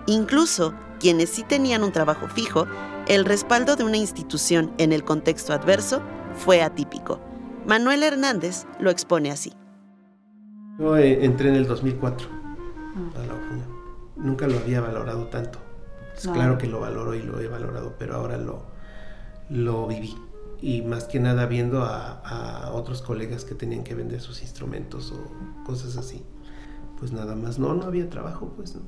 Incluso 0.07 0.75
quienes 1.01 1.31
sí 1.31 1.45
tenían 1.45 1.83
un 1.83 1.93
trabajo 1.93 2.29
fijo, 2.29 2.67
el 3.07 3.25
respaldo 3.25 3.75
de 3.75 3.85
una 3.85 3.97
institución 3.97 4.71
en 4.77 4.93
el 4.93 5.03
contexto 5.03 5.55
adverso 5.55 6.03
fue 6.35 6.61
atípico. 6.61 7.19
Manuel 7.67 8.03
Hernández 8.03 8.67
lo 8.79 8.91
expone 8.91 9.31
así. 9.31 9.55
Yo 10.79 10.95
eh, 10.99 11.25
entré 11.25 11.49
en 11.49 11.55
el 11.55 11.67
2004 11.67 12.29
a 13.17 13.19
la 13.21 13.35
Nunca 14.15 14.47
lo 14.47 14.59
había 14.59 14.83
valorado 14.83 15.29
tanto. 15.29 15.59
Claro 16.35 16.59
que 16.59 16.67
lo 16.67 16.81
valoro 16.81 17.15
y 17.15 17.23
lo 17.23 17.41
he 17.41 17.49
valorado, 17.49 17.95
pero 17.99 18.17
ahora 18.17 18.37
lo, 18.37 18.78
lo 19.51 19.87
viví. 19.87 20.17
Y 20.61 20.83
más 20.83 21.05
que 21.05 21.21
nada 21.21 21.47
viendo 21.47 21.83
a, 21.85 22.71
otros 22.73 23.03
colegas 23.03 23.45
que 23.45 23.55
tenían 23.55 23.85
que 23.85 23.95
vender 23.95 24.21
sus 24.21 24.43
instrumentos 24.43 25.13
o 25.13 25.65
cosas 25.65 25.97
así. 25.97 26.25
Pues 26.99 27.13
nada 27.13 27.37
más, 27.37 27.59
no, 27.59 27.75
no 27.75 27.85
había 27.85 28.11
trabajo, 28.11 28.53
pues 28.57 28.75
no. 28.75 28.83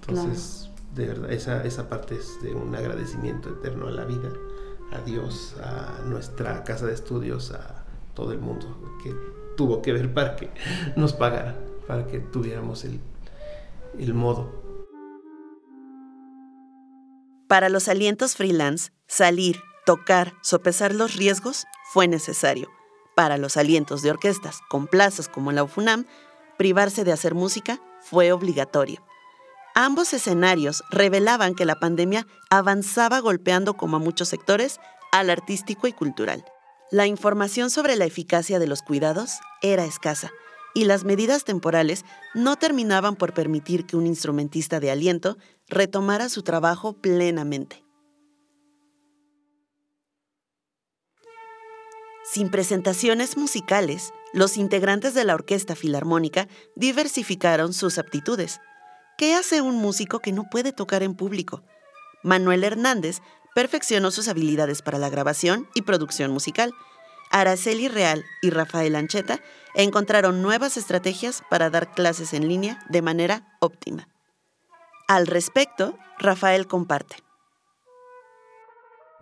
Entonces, 0.00 0.70
de 0.94 1.06
verdad, 1.06 1.32
esa, 1.32 1.64
esa 1.64 1.88
parte 1.88 2.16
es 2.16 2.40
de 2.42 2.54
un 2.54 2.74
agradecimiento 2.74 3.50
eterno 3.50 3.86
a 3.86 3.90
la 3.90 4.04
vida, 4.04 4.30
a 4.92 5.00
Dios, 5.02 5.54
a 5.62 6.02
nuestra 6.06 6.64
casa 6.64 6.86
de 6.86 6.94
estudios, 6.94 7.52
a 7.52 7.84
todo 8.14 8.32
el 8.32 8.40
mundo 8.40 8.96
que 9.02 9.14
tuvo 9.56 9.82
que 9.82 9.92
ver 9.92 10.12
para 10.12 10.36
que 10.36 10.50
nos 10.96 11.12
pagara, 11.12 11.56
para 11.86 12.06
que 12.06 12.18
tuviéramos 12.18 12.84
el, 12.84 13.00
el 13.98 14.14
modo. 14.14 14.50
Para 17.46 17.68
los 17.68 17.88
alientos 17.88 18.34
freelance, 18.34 18.90
salir, 19.06 19.56
tocar, 19.88 20.34
sopesar 20.42 20.94
los 20.94 21.14
riesgos 21.14 21.64
fue 21.94 22.08
necesario. 22.08 22.68
Para 23.16 23.38
los 23.38 23.56
alientos 23.56 24.02
de 24.02 24.10
orquestas 24.10 24.60
con 24.68 24.86
plazas 24.86 25.30
como 25.30 25.50
la 25.50 25.64
UFUNAM, 25.64 26.04
privarse 26.58 27.04
de 27.04 27.12
hacer 27.12 27.34
música 27.34 27.80
fue 28.02 28.30
obligatorio. 28.32 29.02
Ambos 29.74 30.12
escenarios 30.12 30.82
revelaban 30.90 31.54
que 31.54 31.64
la 31.64 31.76
pandemia 31.76 32.26
avanzaba 32.50 33.20
golpeando 33.20 33.78
como 33.78 33.96
a 33.96 33.98
muchos 33.98 34.28
sectores 34.28 34.78
al 35.10 35.30
artístico 35.30 35.86
y 35.86 35.94
cultural. 35.94 36.44
La 36.90 37.06
información 37.06 37.70
sobre 37.70 37.96
la 37.96 38.04
eficacia 38.04 38.58
de 38.58 38.66
los 38.66 38.82
cuidados 38.82 39.38
era 39.62 39.86
escasa 39.86 40.30
y 40.74 40.84
las 40.84 41.04
medidas 41.04 41.44
temporales 41.44 42.04
no 42.34 42.56
terminaban 42.56 43.16
por 43.16 43.32
permitir 43.32 43.86
que 43.86 43.96
un 43.96 44.06
instrumentista 44.06 44.80
de 44.80 44.90
aliento 44.90 45.38
retomara 45.66 46.28
su 46.28 46.42
trabajo 46.42 46.92
plenamente. 46.92 47.87
Sin 52.30 52.50
presentaciones 52.50 53.38
musicales, 53.38 54.12
los 54.34 54.58
integrantes 54.58 55.14
de 55.14 55.24
la 55.24 55.32
Orquesta 55.32 55.74
Filarmónica 55.74 56.46
diversificaron 56.76 57.72
sus 57.72 57.96
aptitudes. 57.96 58.60
¿Qué 59.16 59.34
hace 59.34 59.62
un 59.62 59.76
músico 59.76 60.18
que 60.18 60.32
no 60.32 60.44
puede 60.50 60.72
tocar 60.72 61.02
en 61.02 61.14
público? 61.14 61.62
Manuel 62.22 62.64
Hernández 62.64 63.22
perfeccionó 63.54 64.10
sus 64.10 64.28
habilidades 64.28 64.82
para 64.82 64.98
la 64.98 65.08
grabación 65.08 65.70
y 65.74 65.82
producción 65.82 66.30
musical. 66.30 66.74
Araceli 67.30 67.88
Real 67.88 68.22
y 68.42 68.50
Rafael 68.50 68.94
Ancheta 68.96 69.40
encontraron 69.74 70.42
nuevas 70.42 70.76
estrategias 70.76 71.42
para 71.48 71.70
dar 71.70 71.94
clases 71.94 72.34
en 72.34 72.46
línea 72.46 72.78
de 72.90 73.00
manera 73.00 73.56
óptima. 73.58 74.06
Al 75.06 75.26
respecto, 75.26 75.96
Rafael 76.18 76.66
comparte 76.66 77.16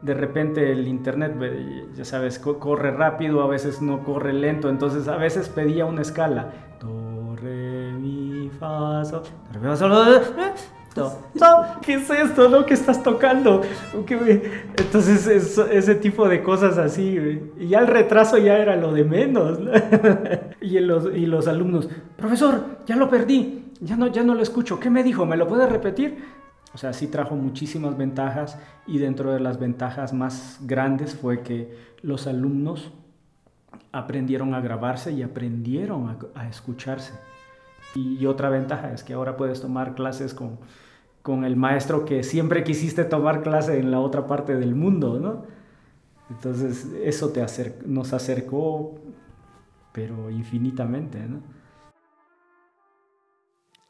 de 0.03 0.15
repente 0.15 0.73
el 0.73 0.87
internet, 0.89 1.35
ya 1.95 2.05
sabes, 2.05 2.39
corre 2.39 2.91
rápido, 2.91 3.43
a 3.43 3.47
veces 3.47 3.81
no 3.81 4.05
corre 4.05 4.33
lento, 4.33 4.69
entonces 4.69 5.09
a 5.09 5.17
veces 5.17 5.49
pedía 5.49 5.87
una 5.87 6.03
escala. 6.03 6.53
Do, 6.81 7.35
mi, 7.99 8.51
fa, 8.59 9.05
sol, 9.05 9.23
¿Qué 11.83 11.95
es 11.95 12.11
esto, 12.11 12.49
no? 12.49 12.65
¿Qué 12.65 12.75
estás 12.75 13.03
tocando? 13.03 13.63
Entonces 14.77 15.59
ese 15.59 15.95
tipo 15.97 16.29
de 16.29 16.43
cosas 16.43 16.79
así. 16.79 17.19
Y 17.59 17.69
ya 17.69 17.81
el 17.81 17.87
retraso 17.87 18.39
ya 18.39 18.59
era 18.59 18.77
lo 18.77 18.93
de 18.93 19.05
menos. 19.05 19.59
Y, 20.59 20.81
los, 20.81 21.15
y 21.15 21.27
los 21.27 21.47
alumnos, 21.47 21.89
profesor, 22.17 22.79
ya 22.87 22.97
lo 22.97 23.09
perdí, 23.09 23.67
ya 23.81 23.97
no, 23.97 24.09
ya 24.09 24.25
no 24.25 24.35
lo 24.35 24.43
escucho. 24.43 24.81
¿Qué 24.81 24.91
me 24.91 25.05
dijo? 25.05 25.25
¿Me 25.25 25.37
lo 25.37 25.47
puede 25.47 25.69
repetir? 25.69 26.25
O 26.77 26.79
sea, 26.79 26.93
sí 26.93 27.07
trajo 27.07 27.35
muchísimas 27.37 27.97
ventajas 27.97 28.59
y 28.87 28.99
dentro 28.99 29.33
de 29.33 29.41
las 29.41 29.59
ventajas 29.59 30.13
más 30.13 30.59
grandes 30.61 31.15
fue 31.15 31.43
que 31.43 31.75
los 32.03 32.27
alumnos 32.27 32.93
aprendieron 33.93 34.53
a 34.53 34.61
grabarse 34.61 35.11
y 35.11 35.23
aprendieron 35.23 36.19
a, 36.35 36.49
escucharse. 36.51 37.15
Y, 37.95 38.27
otra 38.27 38.51
ventaja 38.51 38.93
es 38.93 39.03
que 39.03 39.15
ahora 39.15 39.39
puedes 39.39 39.63
tomar 39.63 39.95
clases 39.95 40.35
con, 40.35 40.59
con 41.23 41.47
el 41.47 41.57
maestro 41.57 42.05
que 42.05 42.23
siempre 42.23 42.63
quisiste 42.63 43.05
tomar 43.05 43.43
clase 43.43 43.79
en 43.79 43.91
la 43.91 44.01
otra 44.01 44.27
parte 44.27 44.55
del 44.55 44.75
mundo, 44.75 45.19
¿no? 45.19 45.45
Entonces 46.29 46.89
eso 47.03 47.31
te 47.31 47.43
nos 47.87 48.13
acercó, 48.13 49.01
pero 49.93 50.29
infinitamente, 50.29 51.21
¿no? 51.21 51.41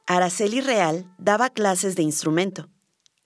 Araceli 0.06 0.60
Real 0.60 1.12
daba 1.18 1.50
clases 1.50 1.96
de 1.96 2.04
instrumento 2.04 2.68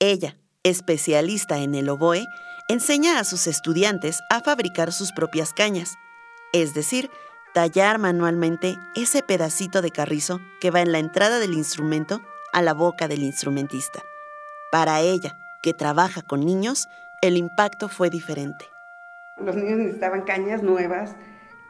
ella, 0.00 0.36
especialista 0.64 1.58
en 1.58 1.74
el 1.74 1.88
oboe, 1.88 2.26
enseña 2.68 3.18
a 3.18 3.24
sus 3.24 3.46
estudiantes 3.46 4.20
a 4.30 4.40
fabricar 4.40 4.92
sus 4.92 5.12
propias 5.12 5.52
cañas. 5.52 5.94
es 6.52 6.74
decir, 6.74 7.10
tallar 7.54 7.98
manualmente 7.98 8.76
ese 8.96 9.22
pedacito 9.22 9.82
de 9.82 9.90
carrizo 9.92 10.40
que 10.60 10.72
va 10.72 10.80
en 10.80 10.90
la 10.90 10.98
entrada 10.98 11.38
del 11.38 11.54
instrumento 11.54 12.20
a 12.52 12.60
la 12.60 12.74
boca 12.74 13.06
del 13.06 13.22
instrumentista. 13.22 14.02
Para 14.72 15.00
ella, 15.00 15.38
que 15.62 15.72
trabaja 15.72 16.22
con 16.22 16.44
niños, 16.44 16.88
el 17.22 17.36
impacto 17.36 17.88
fue 17.88 18.10
diferente. 18.10 18.64
Los 19.36 19.54
niños 19.54 19.78
necesitaban 19.78 20.22
cañas 20.22 20.62
nuevas 20.62 21.14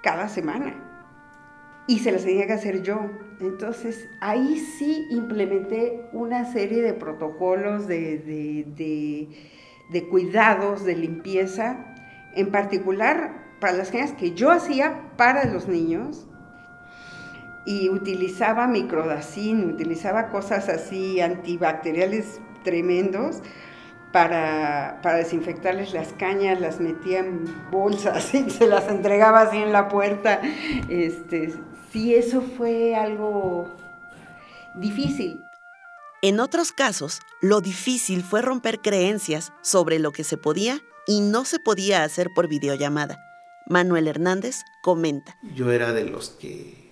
cada 0.02 0.28
semana 0.28 0.89
y 1.90 1.98
se 1.98 2.12
las 2.12 2.22
tenía 2.22 2.46
que 2.46 2.52
hacer 2.52 2.82
yo. 2.82 3.10
Entonces 3.40 4.08
ahí 4.20 4.60
sí 4.78 5.08
implementé 5.10 6.08
una 6.12 6.44
serie 6.52 6.82
de 6.82 6.94
protocolos 6.94 7.88
de, 7.88 8.22
de 9.90 10.08
cuidados, 10.08 10.84
de 10.84 10.94
limpieza, 10.94 11.96
en 12.36 12.52
particular 12.52 13.56
para 13.60 13.76
las 13.76 13.90
cañas 13.90 14.12
que 14.12 14.34
yo 14.34 14.52
hacía 14.52 15.10
para 15.16 15.46
los 15.46 15.66
niños 15.66 16.28
y 17.66 17.88
utilizaba 17.88 18.68
microdacin, 18.68 19.64
utilizaba 19.64 20.28
cosas 20.28 20.68
así 20.68 21.20
antibacteriales 21.20 22.40
tremendos 22.62 23.42
para, 24.12 25.00
desinfectarles 25.16 25.92
las 25.92 26.12
cañas, 26.12 26.60
las 26.60 26.80
metía 26.80 27.20
en 27.20 27.44
bolsas 27.70 28.32
y 28.34 28.48
se 28.48 28.66
las 28.66 28.88
entregaba 28.88 29.42
así 29.42 29.58
en 29.58 29.72
la 29.72 29.88
puerta. 29.88 30.40
Este, 30.88 31.52
sí, 31.92 32.14
eso 32.14 32.42
fue 32.56 32.94
algo 32.94 33.68
difícil. 34.76 35.40
En 36.22 36.38
otros 36.38 36.72
casos, 36.72 37.20
lo 37.40 37.60
difícil 37.60 38.22
fue 38.22 38.42
romper 38.42 38.80
creencias 38.80 39.52
sobre 39.62 39.98
lo 39.98 40.12
que 40.12 40.24
se 40.24 40.36
podía 40.36 40.80
y 41.06 41.20
no 41.20 41.44
se 41.44 41.58
podía 41.58 42.04
hacer 42.04 42.28
por 42.34 42.48
videollamada. 42.48 43.18
Manuel 43.66 44.08
Hernández 44.08 44.56
comenta. 44.82 45.36
Yo 45.54 45.70
era 45.70 45.92
de 45.92 46.04
los 46.04 46.30
que 46.30 46.89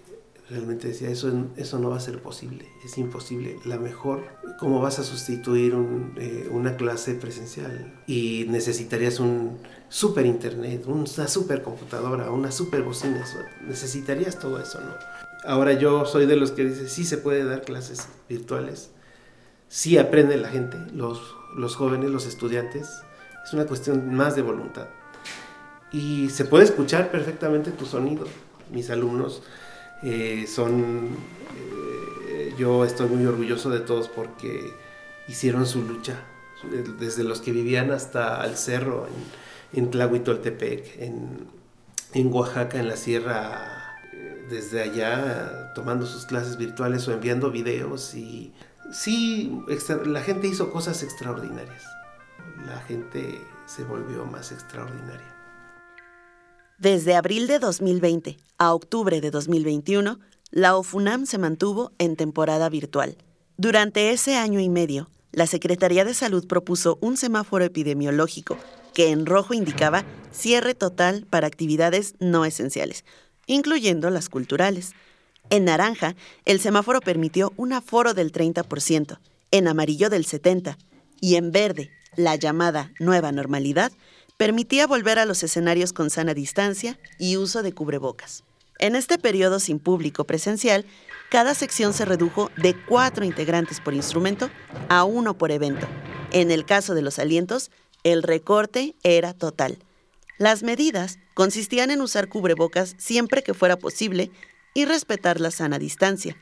realmente 0.51 0.89
decía, 0.89 1.11
eso, 1.11 1.31
eso 1.57 1.79
no 1.79 1.91
va 1.91 1.97
a 1.97 2.01
ser 2.01 2.23
posible, 2.23 2.67
es 2.85 2.97
imposible. 2.99 3.59
La 3.65 3.79
mejor, 3.79 4.25
¿cómo 4.59 4.81
vas 4.81 4.99
a 4.99 5.05
sustituir 5.05 5.75
eh, 6.17 6.49
una 6.51 6.77
clase 6.77 7.15
presencial? 7.15 7.95
Y 8.07 8.47
necesitarías 8.49 9.21
un 9.21 9.59
super 9.89 10.25
internet, 10.27 10.85
una 10.87 11.07
super 11.29 11.63
computadora, 11.63 12.31
una 12.31 12.51
super 12.51 12.83
bocina, 12.83 13.25
necesitarías 13.67 14.39
todo 14.39 14.61
eso, 14.61 14.81
¿no? 14.81 14.95
Ahora 15.45 15.75
yo 15.75 16.05
soy 16.05 16.27
de 16.27 16.37
los 16.37 16.51
que 16.51 16.65
dice, 16.65 16.89
sí 16.89 17.05
se 17.05 17.19
puede 17.19 17.45
dar 17.45 17.63
clases 17.63 18.09
virtuales, 18.29 18.91
sí 19.69 19.99
aprende 19.99 20.37
la 20.37 20.49
gente, 20.49 20.79
los, 20.93 21.21
los 21.57 21.77
jóvenes, 21.77 22.11
los 22.11 22.27
estudiantes, 22.27 22.89
es 23.45 23.53
una 23.53 23.67
cuestión 23.67 24.15
más 24.15 24.35
de 24.35 24.43
voluntad. 24.43 24.89
Y 25.93 26.29
se 26.31 26.45
puede 26.45 26.65
escuchar 26.65 27.11
perfectamente 27.11 27.71
tu 27.71 27.87
sonido. 27.87 28.27
Mis 28.71 28.91
alumnos 28.91 29.43
eh, 30.03 30.47
son, 30.47 31.17
eh, 32.29 32.55
yo 32.59 32.85
estoy 32.85 33.09
muy 33.09 33.27
orgulloso 33.27 33.71
de 33.71 33.81
todos 33.81 34.09
porque 34.09 34.73
hicieron 35.27 35.67
su 35.67 35.83
lucha, 35.83 36.25
desde 36.99 37.25
los 37.25 37.41
que 37.41 37.53
vivían 37.53 37.91
hasta 37.91 38.45
el 38.45 38.57
cerro, 38.57 39.07
en, 39.73 39.81
en 39.85 39.91
Tlahuitoltepec, 39.91 41.01
en, 41.01 41.47
en 42.15 42.33
Oaxaca, 42.33 42.79
en 42.79 42.89
la 42.89 42.97
sierra, 42.97 43.99
eh, 44.13 44.47
desde 44.49 44.83
allá, 44.83 45.73
tomando 45.75 46.07
sus 46.07 46.27
clases 46.27 46.57
virtuales 46.57 47.07
o 47.09 47.13
enviando 47.13 47.51
videos 47.51 48.15
y 48.15 48.53
sí, 48.93 49.63
la 50.07 50.23
gente 50.23 50.47
hizo 50.47 50.71
cosas 50.71 51.03
extraordinarias. 51.03 51.85
La 52.67 52.81
gente 52.81 53.41
se 53.67 53.85
volvió 53.85 54.25
más 54.25 54.53
extraordinaria. 54.53 55.38
Desde 56.79 57.17
abril 57.17 57.49
de 57.49 57.59
2020 57.59 58.37
a 58.57 58.73
octubre 58.73 59.21
de 59.21 59.33
2021, 59.33 60.21
la 60.53 60.77
OFUNAM 60.77 61.27
se 61.27 61.37
mantuvo 61.37 61.91
en 61.99 62.15
temporada 62.15 62.69
virtual. 62.69 63.17
Durante 63.57 64.13
ese 64.13 64.37
año 64.37 64.61
y 64.61 64.69
medio, 64.69 65.11
la 65.33 65.49
Secretaría 65.49 66.05
de 66.05 66.15
Salud 66.15 66.47
propuso 66.47 66.97
un 67.01 67.17
semáforo 67.17 67.65
epidemiológico 67.65 68.57
que 68.95 69.11
en 69.11 69.27
rojo 69.27 69.55
indicaba 69.55 70.05
cierre 70.31 70.75
total 70.77 71.27
para 71.29 71.49
actividades 71.49 72.15
no 72.21 72.45
esenciales, 72.45 73.05
incluyendo 73.47 74.09
las 74.11 74.29
culturales. 74.29 74.93
En 75.51 75.65
naranja, 75.65 76.15
el 76.45 76.61
semáforo 76.61 77.01
permitió 77.01 77.53
un 77.57 77.73
aforo 77.73 78.15
del 78.15 78.31
30%, 78.31 79.19
en 79.51 79.67
amarillo 79.67 80.11
del 80.11 80.25
70%, 80.25 80.77
y 81.21 81.35
en 81.35 81.51
verde, 81.51 81.91
la 82.15 82.37
llamada 82.37 82.93
nueva 83.01 83.33
normalidad, 83.33 83.91
permitía 84.39 84.87
volver 84.87 85.19
a 85.19 85.27
los 85.27 85.43
escenarios 85.43 85.93
con 85.93 86.09
sana 86.09 86.33
distancia 86.33 86.99
y 87.19 87.37
uso 87.37 87.63
de 87.63 87.75
cubrebocas. 87.75 88.45
En 88.79 88.95
este 88.95 89.19
periodo 89.19 89.59
sin 89.59 89.81
público 89.81 90.25
presencial, 90.25 90.87
cada 91.29 91.55
sección 91.55 91.93
se 91.93 92.05
redujo 92.05 92.51
de 92.57 92.75
cuatro 92.87 93.25
integrantes 93.25 93.81
por 93.81 93.93
instrumento 93.93 94.49
a 94.89 95.03
uno 95.05 95.37
por 95.37 95.51
evento. 95.51 95.87
En 96.31 96.53
el 96.53 96.65
caso 96.65 96.95
de 96.95 97.03
los 97.03 97.19
alientos, 97.19 97.71
el 98.05 98.23
recorte 98.23 98.95
era 99.03 99.35
total. 99.35 99.79
Las 100.39 100.63
medidas 100.63 101.19
consistían 101.35 101.91
en 101.91 102.01
usar 102.01 102.29
cubrebocas 102.29 102.95
siempre 102.97 103.43
que 103.43 103.55
fuera 103.55 103.77
posible 103.77 104.31
y 104.73 104.85
respetar 104.85 105.41
la 105.41 105.51
sana 105.51 105.81
distancia. 105.81 106.37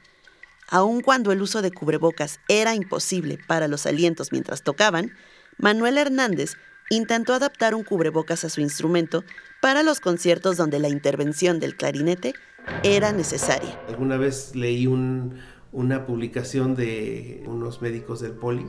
Aun 0.68 1.00
cuando 1.00 1.32
el 1.32 1.40
uso 1.40 1.62
de 1.62 1.70
cubrebocas 1.70 2.40
era 2.48 2.74
imposible 2.74 3.38
para 3.46 3.68
los 3.68 3.86
alientos 3.86 4.32
mientras 4.32 4.62
tocaban, 4.62 5.12
Manuel 5.56 5.96
Hernández 5.96 6.56
intentó 6.90 7.34
adaptar 7.34 7.74
un 7.74 7.84
cubrebocas 7.84 8.44
a 8.44 8.48
su 8.48 8.60
instrumento 8.60 9.24
para 9.60 9.82
los 9.82 10.00
conciertos 10.00 10.56
donde 10.56 10.78
la 10.78 10.88
intervención 10.88 11.58
del 11.60 11.76
clarinete 11.76 12.34
era 12.82 13.12
necesaria. 13.12 13.80
Alguna 13.88 14.16
vez 14.16 14.54
leí 14.54 14.86
una 14.86 16.06
publicación 16.06 16.74
de 16.74 17.42
unos 17.46 17.82
médicos 17.82 18.20
del 18.20 18.32
Poli 18.32 18.66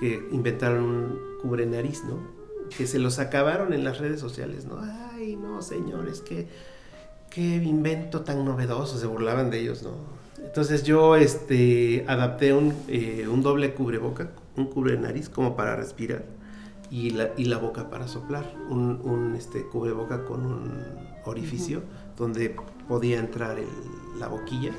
que 0.00 0.28
inventaron 0.30 0.84
un 0.84 1.18
cubre 1.40 1.66
nariz, 1.66 2.02
¿no? 2.04 2.20
Que 2.76 2.86
se 2.86 2.98
los 2.98 3.18
acabaron 3.18 3.72
en 3.72 3.84
las 3.84 3.98
redes 3.98 4.20
sociales, 4.20 4.66
¿no? 4.66 4.78
Ay, 4.80 5.36
no, 5.36 5.62
señores, 5.62 6.20
qué, 6.20 6.48
qué 7.30 7.56
invento 7.56 8.22
tan 8.22 8.44
novedoso, 8.44 8.98
se 8.98 9.06
burlaban 9.06 9.50
de 9.50 9.60
ellos, 9.60 9.82
¿no? 9.82 10.16
Entonces 10.44 10.82
yo 10.82 11.16
este, 11.16 12.04
adapté 12.08 12.52
un, 12.52 12.74
eh, 12.88 13.26
un 13.30 13.42
doble 13.42 13.72
cubreboca, 13.72 14.30
un 14.56 14.66
cubre 14.66 14.98
nariz 14.98 15.28
como 15.28 15.56
para 15.56 15.76
respirar 15.76 16.35
y 16.90 17.10
la, 17.10 17.30
y 17.36 17.44
la 17.44 17.58
boca 17.58 17.90
para 17.90 18.08
soplar, 18.08 18.54
un, 18.68 19.00
un 19.02 19.34
este, 19.34 19.66
cubreboca 19.66 20.24
con 20.24 20.46
un 20.46 20.82
orificio 21.24 21.82
donde 22.16 22.54
podía 22.88 23.18
entrar 23.18 23.56
la 24.18 24.28
boquilla 24.28 24.72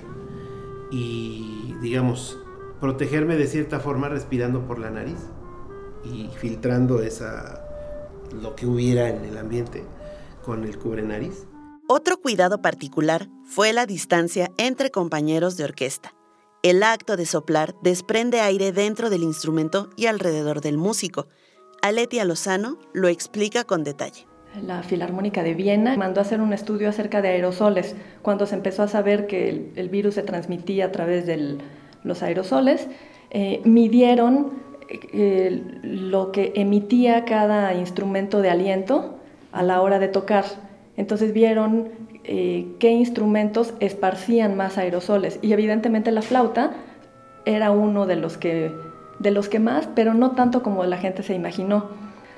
y, 0.91 1.75
digamos, 1.81 2.37
protegerme 2.79 3.35
de 3.35 3.47
cierta 3.47 3.79
forma 3.79 4.09
respirando 4.09 4.65
por 4.65 4.79
la 4.79 4.89
nariz 4.89 5.17
y 6.05 6.29
filtrando 6.39 7.01
esa, 7.01 7.63
lo 8.41 8.55
que 8.55 8.65
hubiera 8.65 9.09
en 9.09 9.25
el 9.25 9.37
ambiente 9.37 9.83
con 10.43 10.63
el 10.63 10.77
cubre 10.77 11.01
nariz. 11.01 11.47
Otro 11.89 12.17
cuidado 12.17 12.61
particular 12.61 13.27
fue 13.45 13.73
la 13.73 13.85
distancia 13.85 14.51
entre 14.57 14.91
compañeros 14.91 15.57
de 15.57 15.63
orquesta. 15.63 16.13
El 16.63 16.83
acto 16.83 17.17
de 17.17 17.25
soplar 17.25 17.75
desprende 17.81 18.41
aire 18.41 18.71
dentro 18.71 19.09
del 19.09 19.23
instrumento 19.23 19.89
y 19.95 20.07
alrededor 20.07 20.61
del 20.61 20.77
músico, 20.77 21.27
Aletia 21.87 22.25
Lozano 22.25 22.77
lo 22.91 23.07
explica 23.07 23.63
con 23.63 23.85
detalle. 23.85 24.25
La 24.61 24.83
Filarmónica 24.83 25.41
de 25.41 25.53
Viena 25.53 25.95
mandó 25.95 26.19
a 26.19 26.23
hacer 26.23 26.41
un 26.41 26.51
estudio 26.51 26.89
acerca 26.89 27.21
de 27.21 27.29
aerosoles. 27.29 27.95
Cuando 28.21 28.45
se 28.45 28.55
empezó 28.55 28.83
a 28.83 28.89
saber 28.89 29.25
que 29.25 29.71
el, 29.73 29.87
virus 29.87 30.15
se 30.15 30.23
transmitía 30.23 30.87
a 30.87 30.91
través 30.91 31.25
de 31.25 31.59
los 32.03 32.23
aerosoles, 32.23 32.89
eh, 33.29 33.61
midieron 33.63 34.51
eh, 35.13 35.63
lo 35.81 36.33
que 36.33 36.51
emitía 36.55 37.23
cada 37.23 37.73
instrumento 37.73 38.41
de 38.41 38.49
aliento 38.49 39.19
a 39.53 39.63
la 39.63 39.79
hora 39.79 39.97
de 39.97 40.09
tocar. 40.09 40.43
Entonces 40.97 41.31
vieron 41.31 41.87
eh, 42.25 42.67
qué 42.79 42.91
instrumentos 42.91 43.73
esparcían 43.79 44.57
más 44.57 44.77
aerosoles 44.77 45.39
y 45.41 45.53
evidentemente 45.53 46.11
la 46.11 46.21
flauta 46.21 46.73
era 47.45 47.71
uno 47.71 48.05
de 48.05 48.17
los 48.17 48.37
que 48.37 48.73
de 49.19 49.31
los 49.31 49.49
que 49.49 49.59
más, 49.59 49.87
pero 49.95 50.13
no 50.13 50.31
tanto 50.31 50.63
como 50.63 50.83
la 50.85 50.97
gente 50.97 51.23
se 51.23 51.33
imaginó. 51.33 51.89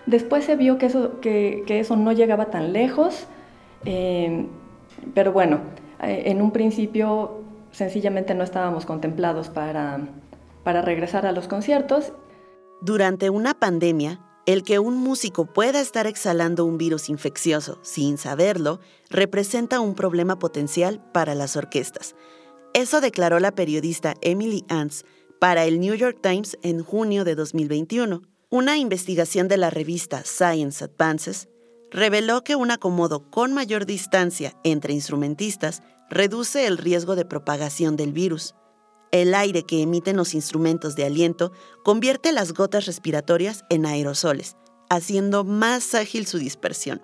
Después 0.05 0.45
se 0.45 0.55
vio 0.55 0.77
que 0.77 0.87
eso, 0.87 1.19
que, 1.19 1.63
eso 1.67 1.95
no 1.95 2.11
llegaba 2.11 2.45
tan 2.45 2.73
lejos, 2.73 3.27
eh, 3.85 4.47
pero 5.13 5.31
bueno, 5.31 5.59
eh, 6.01 6.23
en 6.25 6.41
un 6.41 6.51
principio 6.51 7.41
sencillamente 7.71 8.33
no 8.33 8.43
estábamos 8.43 8.85
contemplados 8.85 9.49
para, 9.49 9.99
para 10.63 10.81
regresar 10.81 11.25
a 11.25 11.31
los 11.31 11.47
conciertos. 11.47 12.13
Durante 12.81 13.29
una 13.29 13.53
pandemia, 13.53 14.21
el 14.45 14.63
que 14.63 14.79
un 14.79 14.97
músico 14.97 15.45
pueda 15.45 15.79
estar 15.79 16.07
exhalando 16.07 16.65
un 16.65 16.77
virus 16.77 17.09
infeccioso 17.09 17.77
sin 17.83 18.17
saberlo 18.17 18.79
representa 19.09 19.79
un 19.79 19.93
problema 19.93 20.39
potencial 20.39 21.03
para 21.13 21.35
las 21.35 21.55
orquestas. 21.55 22.15
Eso 22.73 23.01
declaró 23.01 23.39
la 23.39 23.51
periodista 23.51 24.15
Emily 24.21 24.65
Ants 24.69 25.05
para 25.39 25.65
el 25.65 25.79
New 25.79 25.95
York 25.95 26.19
Times 26.21 26.57
en 26.61 26.83
junio 26.83 27.23
de 27.23 27.35
2021. 27.35 28.21
Una 28.49 28.77
investigación 28.77 29.47
de 29.47 29.57
la 29.57 29.69
revista 29.69 30.23
Science 30.25 30.83
Advances 30.83 31.47
reveló 31.91 32.43
que 32.43 32.55
un 32.55 32.71
acomodo 32.71 33.29
con 33.31 33.53
mayor 33.53 33.85
distancia 33.85 34.53
entre 34.63 34.93
instrumentistas 34.93 35.81
reduce 36.09 36.67
el 36.67 36.77
riesgo 36.77 37.15
de 37.15 37.25
propagación 37.25 37.95
del 37.95 38.11
virus. 38.11 38.55
El 39.11 39.33
aire 39.33 39.63
que 39.63 39.81
emiten 39.81 40.17
los 40.17 40.33
instrumentos 40.33 40.95
de 40.95 41.05
aliento 41.05 41.51
convierte 41.83 42.31
las 42.31 42.53
gotas 42.53 42.85
respiratorias 42.85 43.63
en 43.69 43.85
aerosoles, 43.85 44.55
haciendo 44.89 45.43
más 45.43 45.95
ágil 45.95 46.27
su 46.27 46.37
dispersión. 46.37 47.01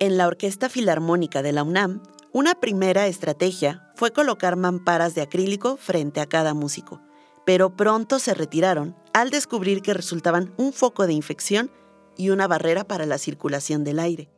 En 0.00 0.16
la 0.16 0.26
Orquesta 0.26 0.68
Filarmónica 0.68 1.42
de 1.42 1.52
la 1.52 1.62
UNAM, 1.62 2.02
una 2.32 2.54
primera 2.56 3.06
estrategia 3.06 3.92
fue 3.94 4.12
colocar 4.12 4.56
mamparas 4.56 5.14
de 5.14 5.22
acrílico 5.22 5.76
frente 5.76 6.20
a 6.20 6.26
cada 6.26 6.54
músico, 6.54 7.00
pero 7.44 7.76
pronto 7.76 8.18
se 8.18 8.34
retiraron 8.34 8.96
al 9.12 9.30
descubrir 9.30 9.82
que 9.82 9.94
resultaban 9.94 10.52
un 10.56 10.72
foco 10.72 11.06
de 11.06 11.12
infección 11.12 11.70
y 12.16 12.30
una 12.30 12.46
barrera 12.46 12.84
para 12.84 13.06
la 13.06 13.18
circulación 13.18 13.84
del 13.84 13.98
aire. 13.98 14.30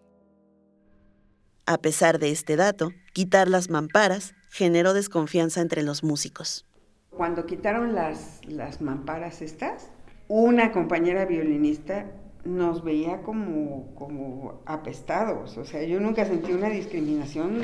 A 1.67 1.79
pesar 1.79 2.19
de 2.19 2.31
este 2.31 2.57
dato, 2.57 2.91
quitar 3.13 3.49
las 3.49 3.71
mamparas 3.71 4.35
generó 4.51 4.95
desconfianza 4.95 5.61
entre 5.61 5.83
los 5.83 6.05
músicos. 6.05 6.65
Cuando 7.11 7.47
quitaron 7.47 7.95
las, 7.95 8.41
las 8.47 8.81
mamparas 8.81 9.43
estas, 9.43 9.91
una 10.29 10.73
compañera 10.73 11.25
violinista 11.25 12.07
nos 12.45 12.85
veía 12.85 13.23
como, 13.23 13.95
como 13.95 14.63
apestados. 14.67 15.57
O 15.59 15.65
sea, 15.65 15.83
yo 15.83 16.01
nunca 16.01 16.25
sentí 16.25 16.53
una 16.53 16.69
discriminación 16.69 17.63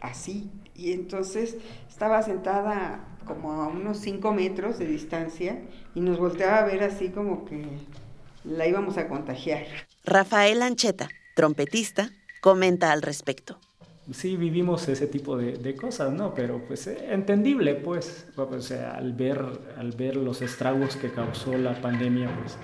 así. 0.00 0.50
Y 0.74 0.92
entonces 0.92 1.56
estaba 1.88 2.22
sentada 2.22 3.15
como 3.26 3.52
a 3.52 3.68
unos 3.68 3.98
5 3.98 4.32
metros 4.32 4.78
de 4.78 4.86
distancia 4.86 5.60
y 5.94 6.00
nos 6.00 6.18
volteaba 6.18 6.58
a 6.58 6.64
ver 6.64 6.82
así 6.82 7.10
como 7.10 7.44
que 7.44 7.66
la 8.44 8.66
íbamos 8.66 8.96
a 8.96 9.08
contagiar. 9.08 9.66
Rafael 10.04 10.62
Ancheta, 10.62 11.08
trompetista, 11.34 12.10
comenta 12.40 12.92
al 12.92 13.02
respecto. 13.02 13.58
Sí, 14.12 14.36
vivimos 14.36 14.88
ese 14.88 15.08
tipo 15.08 15.36
de, 15.36 15.74
cosas, 15.74 16.12
¿no? 16.12 16.32
Pero 16.32 16.62
pues 16.64 16.86
eh, 16.86 17.08
entendible, 17.10 17.74
pues, 17.74 18.28
o 18.36 18.60
sea, 18.60 18.92
al 18.94 19.12
ver, 19.12 19.44
al 19.76 19.90
ver 19.92 20.14
los 20.14 20.42
estragos 20.42 20.94
que 20.94 21.10
causó 21.10 21.58
la 21.58 21.80
pandemia, 21.80 22.30
pues 22.38 22.56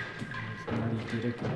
nadie 0.70 1.04
quiere 1.10 1.34
que, 1.34 1.46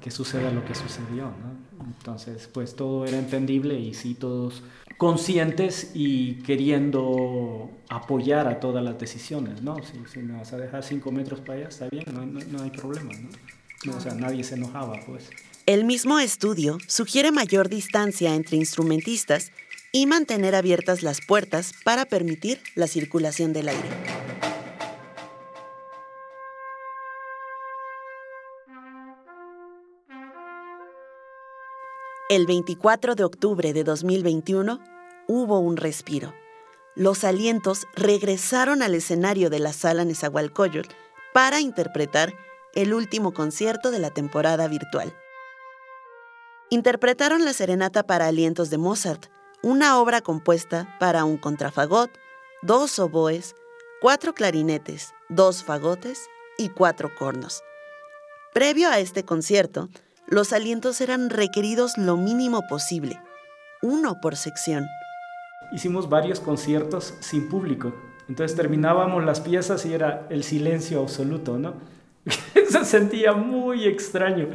que 0.00 0.10
suceda 0.12 0.52
lo 0.52 0.64
que 0.64 0.76
sucedió, 0.76 1.24
¿no? 1.24 1.84
Entonces, 1.84 2.48
pues 2.52 2.76
todo 2.76 3.06
era 3.06 3.18
entendible 3.18 3.74
y 3.74 3.94
sí, 3.94 4.14
todos 4.14 4.62
conscientes 4.96 5.90
y 5.94 6.34
queriendo 6.42 7.70
apoyar 7.88 8.48
a 8.48 8.60
todas 8.60 8.82
las 8.84 8.98
decisiones, 8.98 9.62
¿no? 9.62 9.76
Si, 9.82 9.92
si 10.12 10.20
me 10.20 10.38
vas 10.38 10.52
a 10.52 10.58
dejar 10.58 10.82
cinco 10.82 11.10
metros 11.10 11.40
para 11.40 11.60
allá, 11.60 11.68
está 11.68 11.88
bien, 11.88 12.04
no, 12.12 12.24
no 12.24 12.62
hay 12.62 12.70
problema, 12.70 13.12
¿no? 13.84 13.96
O 13.96 14.00
sea, 14.00 14.14
nadie 14.14 14.44
se 14.44 14.54
enojaba, 14.54 15.00
pues. 15.06 15.28
El 15.66 15.84
mismo 15.84 16.18
estudio 16.18 16.78
sugiere 16.88 17.32
mayor 17.32 17.68
distancia 17.68 18.34
entre 18.34 18.56
instrumentistas 18.56 19.52
y 19.92 20.06
mantener 20.06 20.54
abiertas 20.54 21.02
las 21.02 21.20
puertas 21.20 21.72
para 21.84 22.04
permitir 22.04 22.60
la 22.74 22.86
circulación 22.86 23.52
del 23.52 23.68
aire. 23.68 24.23
El 32.30 32.46
24 32.46 33.16
de 33.16 33.24
octubre 33.24 33.74
de 33.74 33.84
2021 33.84 34.80
hubo 35.28 35.58
un 35.58 35.76
respiro. 35.76 36.32
Los 36.96 37.22
alientos 37.22 37.86
regresaron 37.94 38.82
al 38.82 38.94
escenario 38.94 39.50
de 39.50 39.58
la 39.58 39.74
sala 39.74 40.06
Nezahualcóyotl 40.06 40.88
para 41.34 41.60
interpretar 41.60 42.32
el 42.72 42.94
último 42.94 43.34
concierto 43.34 43.90
de 43.90 43.98
la 43.98 44.08
temporada 44.08 44.68
virtual. 44.68 45.14
Interpretaron 46.70 47.44
la 47.44 47.52
Serenata 47.52 48.06
para 48.06 48.26
Alientos 48.26 48.70
de 48.70 48.78
Mozart, 48.78 49.26
una 49.62 50.00
obra 50.00 50.22
compuesta 50.22 50.96
para 50.98 51.26
un 51.26 51.36
contrafagot, 51.36 52.10
dos 52.62 52.98
oboes, 52.98 53.54
cuatro 54.00 54.32
clarinetes, 54.32 55.12
dos 55.28 55.62
fagotes 55.62 56.30
y 56.56 56.70
cuatro 56.70 57.14
cornos. 57.14 57.62
Previo 58.54 58.88
a 58.88 58.98
este 58.98 59.26
concierto, 59.26 59.90
los 60.26 60.52
alientos 60.52 61.00
eran 61.00 61.30
requeridos 61.30 61.98
lo 61.98 62.16
mínimo 62.16 62.62
posible, 62.68 63.20
uno 63.82 64.20
por 64.20 64.36
sección. 64.36 64.86
Hicimos 65.72 66.08
varios 66.08 66.40
conciertos 66.40 67.14
sin 67.20 67.48
público, 67.48 67.94
entonces 68.28 68.56
terminábamos 68.56 69.24
las 69.24 69.40
piezas 69.40 69.84
y 69.84 69.92
era 69.92 70.26
el 70.30 70.44
silencio 70.44 71.00
absoluto, 71.00 71.58
¿no? 71.58 71.74
Se 72.70 72.84
sentía 72.84 73.34
muy 73.34 73.84
extraño, 73.84 74.48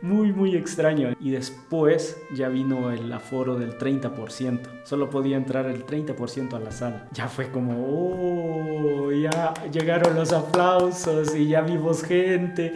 muy, 0.00 0.32
muy 0.32 0.54
extraño. 0.54 1.12
Y 1.18 1.30
después 1.30 2.16
ya 2.32 2.48
vino 2.48 2.92
el 2.92 3.12
aforo 3.12 3.56
del 3.56 3.76
30%. 3.76 4.60
Solo 4.84 5.10
podía 5.10 5.36
entrar 5.36 5.66
el 5.66 5.84
30% 5.84 6.54
a 6.54 6.60
la 6.60 6.70
sala. 6.70 7.08
Ya 7.12 7.28
fue 7.28 7.50
como, 7.50 7.74
oh, 7.88 9.10
ya 9.12 9.54
llegaron 9.72 10.14
los 10.14 10.32
aplausos 10.32 11.34
y 11.34 11.48
ya 11.48 11.62
vimos 11.62 12.04
gente. 12.04 12.74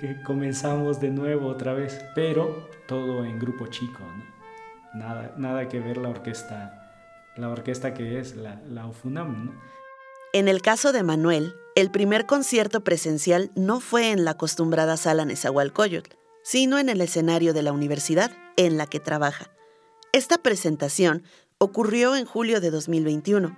Que 0.00 0.22
comenzamos 0.22 0.98
de 0.98 1.10
nuevo 1.10 1.48
otra 1.48 1.74
vez. 1.74 2.00
Pero 2.14 2.70
todo 2.88 3.24
en 3.24 3.38
grupo 3.38 3.66
chico, 3.66 4.00
Nada, 4.94 5.34
nada 5.36 5.68
que 5.68 5.78
ver 5.78 5.98
la 5.98 6.08
orquesta, 6.08 6.90
la 7.36 7.48
orquesta 7.50 7.94
que 7.94 8.18
es 8.18 8.34
la, 8.34 8.60
la 8.66 8.86
UFUNAM, 8.86 9.46
¿no? 9.46 9.52
En 10.32 10.48
el 10.48 10.62
caso 10.62 10.92
de 10.92 11.04
Manuel, 11.04 11.54
el 11.76 11.90
primer 11.90 12.26
concierto 12.26 12.82
presencial 12.82 13.52
no 13.54 13.78
fue 13.78 14.10
en 14.10 14.24
la 14.24 14.32
acostumbrada 14.32 14.96
sala 14.96 15.24
Nezahualcóyotl, 15.24 16.16
sino 16.42 16.78
en 16.78 16.88
el 16.88 17.00
escenario 17.02 17.52
de 17.52 17.62
la 17.62 17.72
universidad 17.72 18.32
en 18.56 18.78
la 18.78 18.86
que 18.86 19.00
trabaja. 19.00 19.52
Esta 20.12 20.38
presentación 20.38 21.22
ocurrió 21.58 22.16
en 22.16 22.24
julio 22.24 22.60
de 22.60 22.70
2021, 22.70 23.56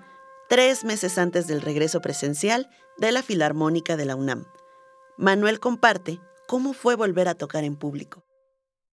tres 0.48 0.84
meses 0.84 1.16
antes 1.16 1.46
del 1.46 1.62
regreso 1.62 2.00
presencial 2.00 2.68
de 2.98 3.12
la 3.12 3.22
Filarmónica 3.22 3.96
de 3.96 4.04
la 4.04 4.16
UNAM. 4.16 4.44
Manuel 5.16 5.60
comparte 5.60 6.20
cómo 6.52 6.74
fue 6.74 6.96
volver 6.96 7.28
a 7.28 7.34
tocar 7.34 7.64
en 7.64 7.76
público. 7.76 8.26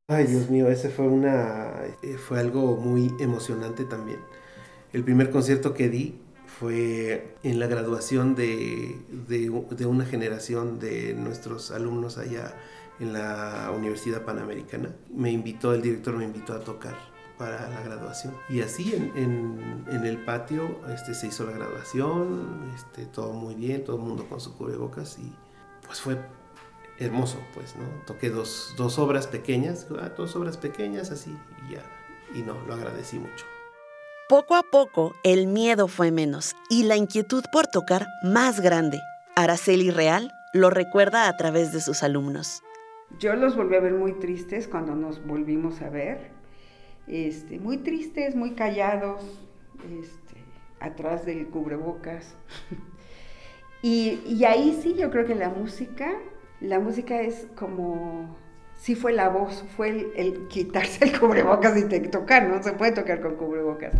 Ay, 0.07 0.27
Dios 0.27 0.49
mío, 0.49 0.69
ese 0.69 0.89
fue 0.89 1.09
una 1.09 1.73
eh, 2.01 2.15
fue 2.17 2.39
algo 2.39 2.77
muy 2.77 3.13
emocionante 3.19 3.83
también. 3.83 4.19
El 4.93 5.03
primer 5.03 5.29
concierto 5.29 5.73
que 5.73 5.89
di 5.89 6.17
fue 6.45 7.35
en 7.43 7.59
la 7.59 7.67
graduación 7.67 8.33
de, 8.33 8.95
de, 9.27 9.49
una 9.85 10.05
generación 10.05 10.79
de 10.79 11.13
nuestros 11.15 11.71
alumnos 11.71 12.17
allá 12.17 12.55
en 13.01 13.11
la 13.11 13.73
Universidad 13.75 14.23
Panamericana. 14.23 14.95
Me 15.13 15.29
invitó, 15.29 15.73
el 15.73 15.81
director 15.81 16.15
me 16.15 16.23
invitó 16.23 16.53
a 16.53 16.61
tocar 16.61 16.95
para 17.37 17.69
la 17.69 17.81
graduación. 17.81 18.33
Y 18.47 18.61
así 18.61 18.95
en, 18.95 19.83
en, 19.91 20.05
el 20.05 20.23
patio 20.23 20.79
este, 20.93 21.13
se 21.13 21.27
hizo 21.27 21.45
la 21.45 21.51
graduación, 21.51 22.71
este, 22.73 23.05
todo 23.05 23.33
muy 23.33 23.55
bien, 23.55 23.83
todo 23.83 23.97
el 23.97 24.03
mundo 24.03 24.25
con 24.29 24.39
su 24.39 24.55
cubrebocas 24.55 25.19
y 25.19 25.29
pues 25.85 25.99
fue 25.99 26.17
hermoso, 26.99 27.39
pues, 27.53 27.75
¿no? 27.75 27.85
Toqué 28.05 28.29
dos, 28.29 28.73
dos 28.77 28.99
obras 28.99 29.27
pequeñas, 29.27 29.87
ah, 29.99 30.09
dos 30.15 30.35
obras 30.35 30.57
pequeñas 30.57 31.11
así 31.11 31.35
y 31.67 31.73
ya. 31.73 31.83
Y 32.33 32.43
no, 32.43 32.61
lo 32.67 32.73
agradecí 32.73 33.17
mucho. 33.17 33.45
Poco 34.27 34.55
a 34.55 34.63
poco, 34.63 35.15
el 35.23 35.47
miedo 35.47 35.87
fue 35.87 36.11
menos 36.11 36.55
y 36.69 36.83
la 36.83 36.97
inquietud 36.97 37.43
por 37.51 37.65
tocar 37.67 38.05
más 38.21 38.59
grande. 38.59 39.01
Araceli 39.35 39.89
Real 39.89 40.31
lo 40.53 40.69
recuerda 40.69 41.27
a 41.27 41.37
través 41.37 41.71
de 41.73 41.81
sus 41.81 42.03
alumnos. 42.03 42.61
Yo 43.17 43.33
los 43.35 43.55
volví 43.55 43.75
a 43.75 43.79
ver 43.79 43.93
muy 43.93 44.13
tristes 44.13 44.67
cuando 44.67 44.93
nos 44.93 45.25
volvimos 45.25 45.81
a 45.81 45.89
ver. 45.89 46.29
Este, 47.07 47.57
muy 47.57 47.77
tristes, 47.77 48.35
muy 48.35 48.51
callados, 48.51 49.23
este, 49.99 50.43
atrás 50.79 51.25
del 51.25 51.47
cubrebocas. 51.47 52.35
y, 53.81 54.21
y 54.27 54.45
ahí 54.45 54.79
sí 54.83 54.93
yo 54.93 55.09
creo 55.09 55.25
que 55.25 55.33
la 55.33 55.49
música, 55.49 56.11
la 56.61 56.79
música 56.79 57.21
es 57.21 57.47
como 57.55 58.37
sí 58.79 58.95
fue 58.95 59.13
la 59.13 59.29
voz, 59.29 59.63
fue 59.75 60.11
el, 60.15 60.47
quitarse 60.47 61.05
el 61.05 61.19
cubrebocas 61.19 61.77
y 61.77 61.83
tocar, 62.09 62.47
no 62.47 62.63
se 62.63 62.73
puede 62.73 62.93
tocar 62.93 63.21
con 63.21 63.35
cubrebocas. 63.35 63.93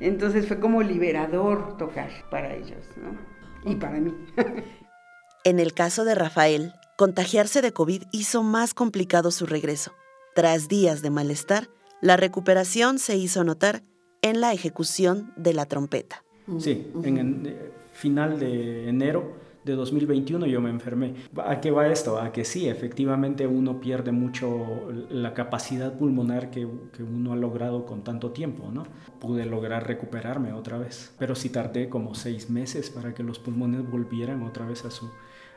Entonces 0.00 0.46
fue 0.46 0.60
como 0.60 0.82
liberador 0.82 1.76
tocar 1.76 2.10
para 2.30 2.54
ellos, 2.54 2.86
¿no? 2.96 3.70
Y 3.70 3.76
para 3.76 3.98
mí. 3.98 4.14
en 5.44 5.58
el 5.58 5.74
caso 5.74 6.04
de 6.04 6.14
Rafael, 6.14 6.72
contagiarse 6.96 7.60
de 7.60 7.72
COVID 7.72 8.04
hizo 8.12 8.42
más 8.42 8.72
complicado 8.72 9.30
su 9.30 9.46
regreso. 9.46 9.92
Tras 10.34 10.68
días 10.68 11.02
de 11.02 11.10
malestar, 11.10 11.68
la 12.00 12.16
recuperación 12.16 12.98
se 12.98 13.16
hizo 13.16 13.44
notar 13.44 13.82
en 14.22 14.40
la 14.40 14.52
ejecución 14.52 15.32
de 15.36 15.54
la 15.54 15.66
trompeta. 15.66 16.22
Sí, 16.58 16.90
en 17.04 17.18
el 17.18 17.46
eh, 17.46 17.72
final 17.92 18.38
de 18.38 18.88
enero 18.88 19.34
de 19.64 19.74
2021 19.74 20.46
yo 20.46 20.60
me 20.60 20.70
enfermé. 20.70 21.14
¿A 21.44 21.60
qué 21.60 21.70
va 21.70 21.88
esto? 21.88 22.18
A 22.18 22.32
que 22.32 22.44
sí, 22.44 22.68
efectivamente 22.68 23.46
uno 23.46 23.80
pierde 23.80 24.12
mucho 24.12 24.90
la 25.10 25.34
capacidad 25.34 25.96
pulmonar 25.96 26.50
que, 26.50 26.64
uno 26.64 27.32
ha 27.32 27.36
logrado 27.36 27.86
con 27.86 28.02
tanto 28.02 28.30
tiempo, 28.30 28.70
¿no? 28.72 28.84
Pude 29.20 29.44
lograr 29.44 29.86
recuperarme 29.86 30.52
otra 30.52 30.78
vez, 30.78 31.14
pero 31.18 31.34
sí 31.34 31.50
tardé 31.50 31.88
como 31.88 32.14
seis 32.14 32.48
meses 32.50 32.90
para 32.90 33.14
que 33.14 33.22
los 33.22 33.38
pulmones 33.38 33.88
volvieran 33.88 34.42
otra 34.42 34.66
vez 34.66 34.84
a 34.84 34.90
su... 34.90 35.10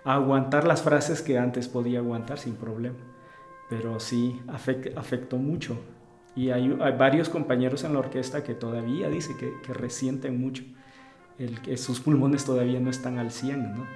a 0.04 0.16
aguantar 0.16 0.66
las 0.68 0.82
frases 0.82 1.22
que 1.22 1.38
antes 1.38 1.68
podía 1.68 2.00
aguantar 2.00 2.38
sin 2.38 2.56
problema. 2.56 2.98
pero 3.70 4.00
sí 4.00 4.42
afectó 4.48 5.38
mucho. 5.38 5.78
Y 6.36 6.50
hay, 6.50 6.68
varios 6.98 7.30
compañeros 7.30 7.84
en 7.84 7.94
la 7.94 8.00
orquesta 8.00 8.44
que 8.44 8.56
todavía 8.56 9.08
dice 9.08 9.36
que, 9.38 9.54
que 9.62 9.74
resienten 9.74 10.40
mucho, 10.40 10.64
el 11.44 11.62
que 11.62 11.78
sus 11.78 12.00
pulmones 12.00 12.46
todavía 12.46 12.80
no 12.80 12.90
están 12.90 13.20
al 13.20 13.32
100, 13.32 13.76
¿no? 13.76 13.88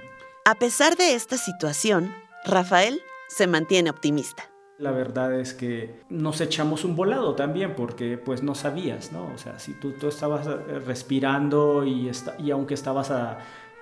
A 0.44 0.54
pesar 0.54 0.96
de 0.96 1.14
esta 1.14 1.36
situación, 1.36 2.14
Rafael 2.44 3.00
se 3.28 3.46
mantiene 3.46 3.90
optimista. 3.90 4.50
La 4.78 4.92
verdad 4.92 5.38
es 5.38 5.54
que 5.54 6.00
nos 6.08 6.40
echamos 6.40 6.84
un 6.84 6.94
volado 6.94 7.34
también 7.34 7.74
porque 7.74 8.16
pues 8.16 8.42
no 8.42 8.54
sabías, 8.54 9.12
¿no? 9.12 9.26
O 9.34 9.38
sea, 9.38 9.58
si 9.58 9.74
tú, 9.74 9.92
tú 9.92 10.08
estabas 10.08 10.46
eh, 10.46 10.78
respirando 10.78 11.84
y, 11.84 12.10
y 12.38 12.50
aunque 12.50 12.74
estabas 12.74 13.12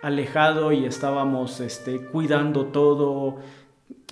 alejado 0.02 0.72
y 0.72 0.86
estábamos 0.86 1.60
este, 1.60 2.00
cuidando 2.00 2.66
todo, 2.66 3.36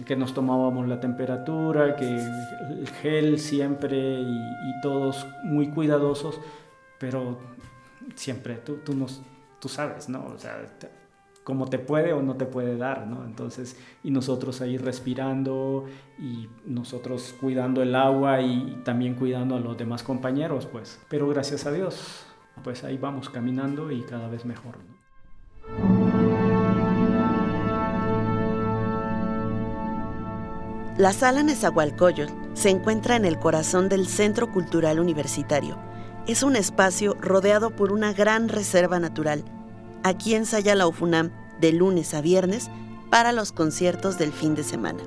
que 0.05 0.15
nos 0.15 0.35
tomábamos 0.35 0.87
la 0.87 1.01
temperatura, 1.01 1.97
que 1.97 2.07
el 2.07 2.89
gel 3.01 3.39
siempre 3.39 3.97
y, 3.97 4.37
y 4.37 4.81
todos 4.83 5.27
muy 5.43 5.71
cuidadosos, 5.71 6.39
pero 6.99 7.39
siempre 8.15 8.57
tú, 8.57 8.77
tú, 8.85 8.95
nos, 8.95 9.23
tú 9.65 9.71
sabes, 9.71 10.11
¿no? 10.11 10.27
O 10.27 10.39
sea, 10.39 10.61
cómo 11.43 11.71
te 11.71 11.79
puede 11.79 12.13
o 12.13 12.21
no 12.21 12.37
te 12.37 12.45
puede 12.45 12.77
dar, 12.77 13.07
¿no? 13.07 13.25
Entonces, 13.25 13.79
y 14.03 14.11
nosotros 14.11 14.61
ahí 14.61 14.77
respirando 14.77 15.87
y 16.19 16.51
nosotros 16.67 17.35
cuidando 17.41 17.81
el 17.81 17.95
agua 17.95 18.43
y 18.43 18.83
también 18.85 19.15
cuidando 19.15 19.57
a 19.57 19.61
los 19.61 19.79
demás 19.79 20.03
compañeros, 20.03 20.67
pues. 20.67 21.01
Pero 21.09 21.27
gracias 21.31 21.65
a 21.65 21.73
Dios, 21.73 22.27
pues 22.63 22.85
ahí 22.85 22.99
vamos 22.99 23.31
caminando 23.31 23.91
y 23.91 24.03
cada 24.03 24.29
vez 24.29 24.45
mejor. 24.45 24.77
La 30.99 31.15
sala 31.15 31.43
Nezahualcóyotl 31.43 32.35
se 32.53 32.69
encuentra 32.69 33.17
en 33.17 33.25
el 33.25 33.39
corazón 33.39 33.89
del 33.89 34.09
Centro 34.09 34.53
Cultural 34.53 35.01
Universitario. 35.01 35.79
Es 36.27 36.43
un 36.43 36.55
espacio 36.55 37.15
rodeado 37.15 37.71
por 37.71 37.93
una 37.95 38.13
gran 38.13 38.51
reserva 38.51 39.01
natural 39.01 39.43
Aquí 40.05 40.35
ensaya 40.35 40.75
la 40.75 40.87
UFUNAM 40.87 41.31
de 41.63 41.73
lunes 41.73 42.13
a 42.13 42.21
viernes 42.21 42.71
para 43.11 43.33
los 43.33 43.53
conciertos 43.53 44.19
del 44.19 44.35
fin 44.35 44.55
de 44.55 44.63
semana. 44.63 45.03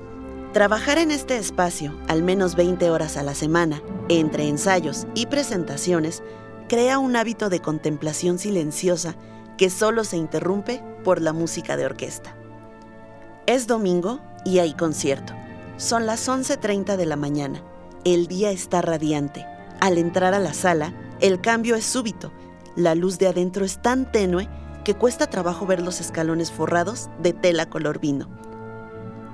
Trabajar 0.52 0.98
en 0.98 1.12
este 1.12 1.36
espacio 1.38 1.96
al 2.08 2.24
menos 2.24 2.56
20 2.56 2.90
horas 2.90 3.16
a 3.16 3.22
la 3.22 3.36
semana, 3.36 3.80
entre 4.08 4.48
ensayos 4.48 5.06
y 5.14 5.26
presentaciones, 5.26 6.24
crea 6.68 6.98
un 6.98 7.14
hábito 7.14 7.48
de 7.48 7.60
contemplación 7.60 8.40
silenciosa 8.40 9.14
que 9.56 9.70
solo 9.70 10.02
se 10.02 10.16
interrumpe 10.16 10.82
por 11.04 11.22
la 11.22 11.32
música 11.32 11.76
de 11.76 11.84
orquesta. 11.84 12.34
Es 13.46 13.68
domingo 13.68 14.20
y 14.44 14.58
hay 14.58 14.74
concierto. 14.74 15.32
Son 15.76 16.06
las 16.06 16.28
11.30 16.28 16.96
de 16.96 17.06
la 17.06 17.14
mañana. 17.14 17.62
El 18.04 18.26
día 18.26 18.50
está 18.50 18.82
radiante. 18.82 19.46
Al 19.80 19.96
entrar 19.96 20.34
a 20.34 20.40
la 20.40 20.54
sala, 20.54 20.92
el 21.20 21.40
cambio 21.40 21.76
es 21.76 21.84
súbito. 21.84 22.32
La 22.74 22.96
luz 22.96 23.18
de 23.18 23.28
adentro 23.28 23.64
es 23.64 23.80
tan 23.80 24.10
tenue 24.10 24.48
que 24.84 24.94
cuesta 24.94 25.28
trabajo 25.28 25.66
ver 25.66 25.82
los 25.82 26.00
escalones 26.00 26.50
forrados 26.50 27.10
de 27.22 27.32
tela 27.32 27.68
color 27.68 27.98
vino. 28.00 28.28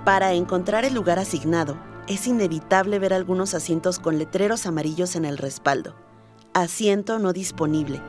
Para 0.04 0.33
encontrar 0.33 0.85
el 0.85 0.94
lugar 0.94 1.18
asignado, 1.18 1.78
es 2.07 2.26
inevitable 2.26 2.98
ver 2.98 3.14
algunos 3.14 3.54
asientos 3.54 3.98
con 3.98 4.18
letreros 4.18 4.66
amarillos 4.66 5.16
en 5.16 5.24
el 5.24 5.38
respaldo. 5.38 5.94
Asiento 6.52 7.18
no 7.18 7.33
disponible. 7.33 8.02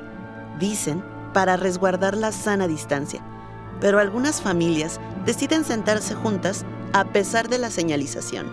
Dicen 0.60 1.04
para 1.34 1.58
resguardar 1.58 2.17
la 2.17 2.32
sana 2.32 2.67
distancia, 2.67 3.21
pero 3.80 4.00
algunas 4.00 4.41
familias 4.41 5.00
deciden 5.26 5.63
sentarse 5.63 6.13
juntas 6.15 6.65
a 6.93 7.06
pesar 7.06 7.50
de 7.50 7.58
la 7.58 7.69
señalización. 7.69 8.48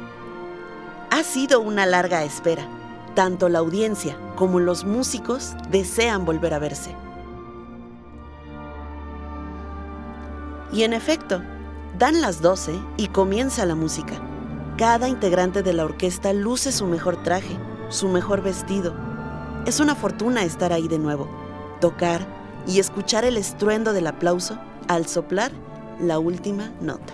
Ha 1.11 1.23
sido 1.23 1.61
una 1.61 1.87
larga 1.87 2.25
espera. 2.25 2.66
Tanto 3.14 3.49
la 3.49 3.59
audiencia 3.59 4.16
como 4.37 4.59
los 4.59 4.85
músicos 4.85 5.55
desean 5.71 6.25
volver 6.25 6.55
a 6.55 6.59
verse. 6.59 6.97
Y 10.73 10.85
en 10.85 10.95
efecto, 10.95 11.43
dan 11.99 12.21
las 12.21 12.41
12 12.41 12.73
y 12.97 13.09
comienza 13.09 13.67
la 13.67 13.75
música. 13.75 14.15
Cada 14.79 15.07
integrante 15.07 15.63
de 15.63 15.75
la 15.75 15.85
orquesta 15.85 16.33
luce 16.33 16.73
su 16.73 16.87
mejor 16.87 17.23
traje, 17.23 17.57
su 17.91 18.09
mejor 18.09 18.43
vestido. 18.43 18.95
Es 19.67 19.81
una 19.81 19.95
fortuna 19.95 20.43
estar 20.43 20.73
ahí 20.73 20.89
de 20.89 20.99
nuevo, 20.99 21.29
tocar 21.81 22.27
y 22.67 22.81
escuchar 22.81 23.25
el 23.25 23.37
estruendo 23.37 23.93
del 23.93 24.07
aplauso 24.07 24.59
al 24.89 25.07
soplar 25.07 25.53
la 26.01 26.19
última 26.19 26.73
nota. 26.81 27.13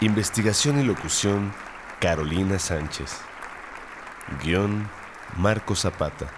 Investigación 0.00 0.78
y 0.78 0.84
locución, 0.84 1.52
Carolina 1.98 2.58
Sánchez. 2.60 3.16
Guión, 4.44 4.88
Marco 5.36 5.74
Zapata. 5.74 6.37